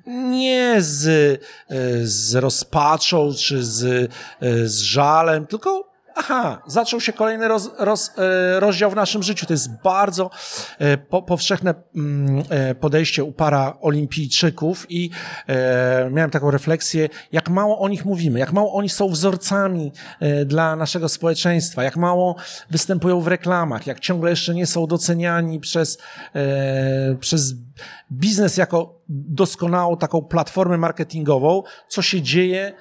[0.07, 7.49] nie z, e, z rozpaczą czy z, e, z żalem, tylko aha, zaczął się kolejny
[7.49, 9.47] roz, roz, e, rozdział w naszym życiu.
[9.47, 10.31] To jest bardzo
[10.79, 15.11] e, po, powszechne mm, e, podejście u para olimpijczyków i
[16.11, 19.93] miałem taką refleksję, jak mało o nich mówimy, jak mało oni są wzorcami
[20.47, 22.37] dla naszego społeczeństwa, jak mało
[22.71, 25.99] występują w reklamach, jak ciągle jeszcze nie są doceniani przez,
[27.21, 27.55] przez
[28.12, 32.73] biznes jako doskonałą taką platformę marketingową, co się dzieje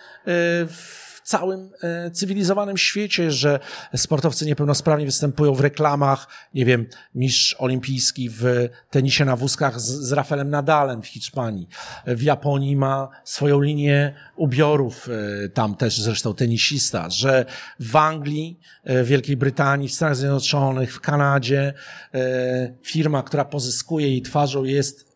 [0.67, 3.59] w całym e, cywilizowanym świecie, że
[3.95, 10.11] sportowcy niepełnosprawni występują w reklamach, nie wiem, mistrz olimpijski w tenisie na wózkach z, z
[10.11, 11.67] Rafaelem Nadalem w Hiszpanii.
[12.07, 15.09] W Japonii ma swoją linię ubiorów,
[15.45, 17.45] e, tam też zresztą tenisista, że
[17.79, 21.73] w Anglii, e, w Wielkiej Brytanii, w Stanach Zjednoczonych, w Kanadzie
[22.83, 25.15] firma, która pozyskuje jej twarzą jest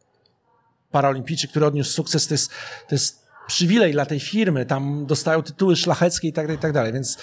[0.92, 2.52] paraolimpijczyk, który odniósł sukces, to jest,
[2.88, 3.19] to jest
[3.50, 6.94] przywilej dla tej firmy, tam dostają tytuły szlacheckie i tak dalej, i tak dalej.
[6.94, 7.18] Więc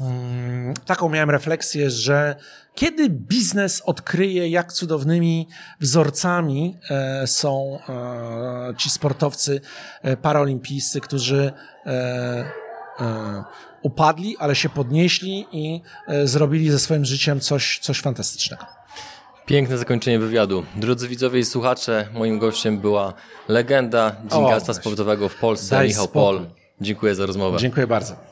[0.00, 2.36] mm, taką miałem refleksję, że
[2.74, 5.48] kiedy biznes odkryje, jak cudownymi
[5.80, 9.60] wzorcami e, są e, ci sportowcy
[10.02, 11.52] e, paraolimpijscy, którzy
[11.86, 11.90] e,
[13.00, 13.44] e,
[13.82, 18.81] upadli, ale się podnieśli i e, zrobili ze swoim życiem coś, coś fantastycznego.
[19.46, 20.64] Piękne zakończenie wywiadu.
[20.76, 23.14] Drodzy widzowie i słuchacze, moim gościem była
[23.48, 26.22] legenda dziennikarstwa sportowego w Polsce, Michał spokój.
[26.22, 26.46] Pol.
[26.80, 27.58] Dziękuję za rozmowę.
[27.58, 28.31] Dziękuję bardzo.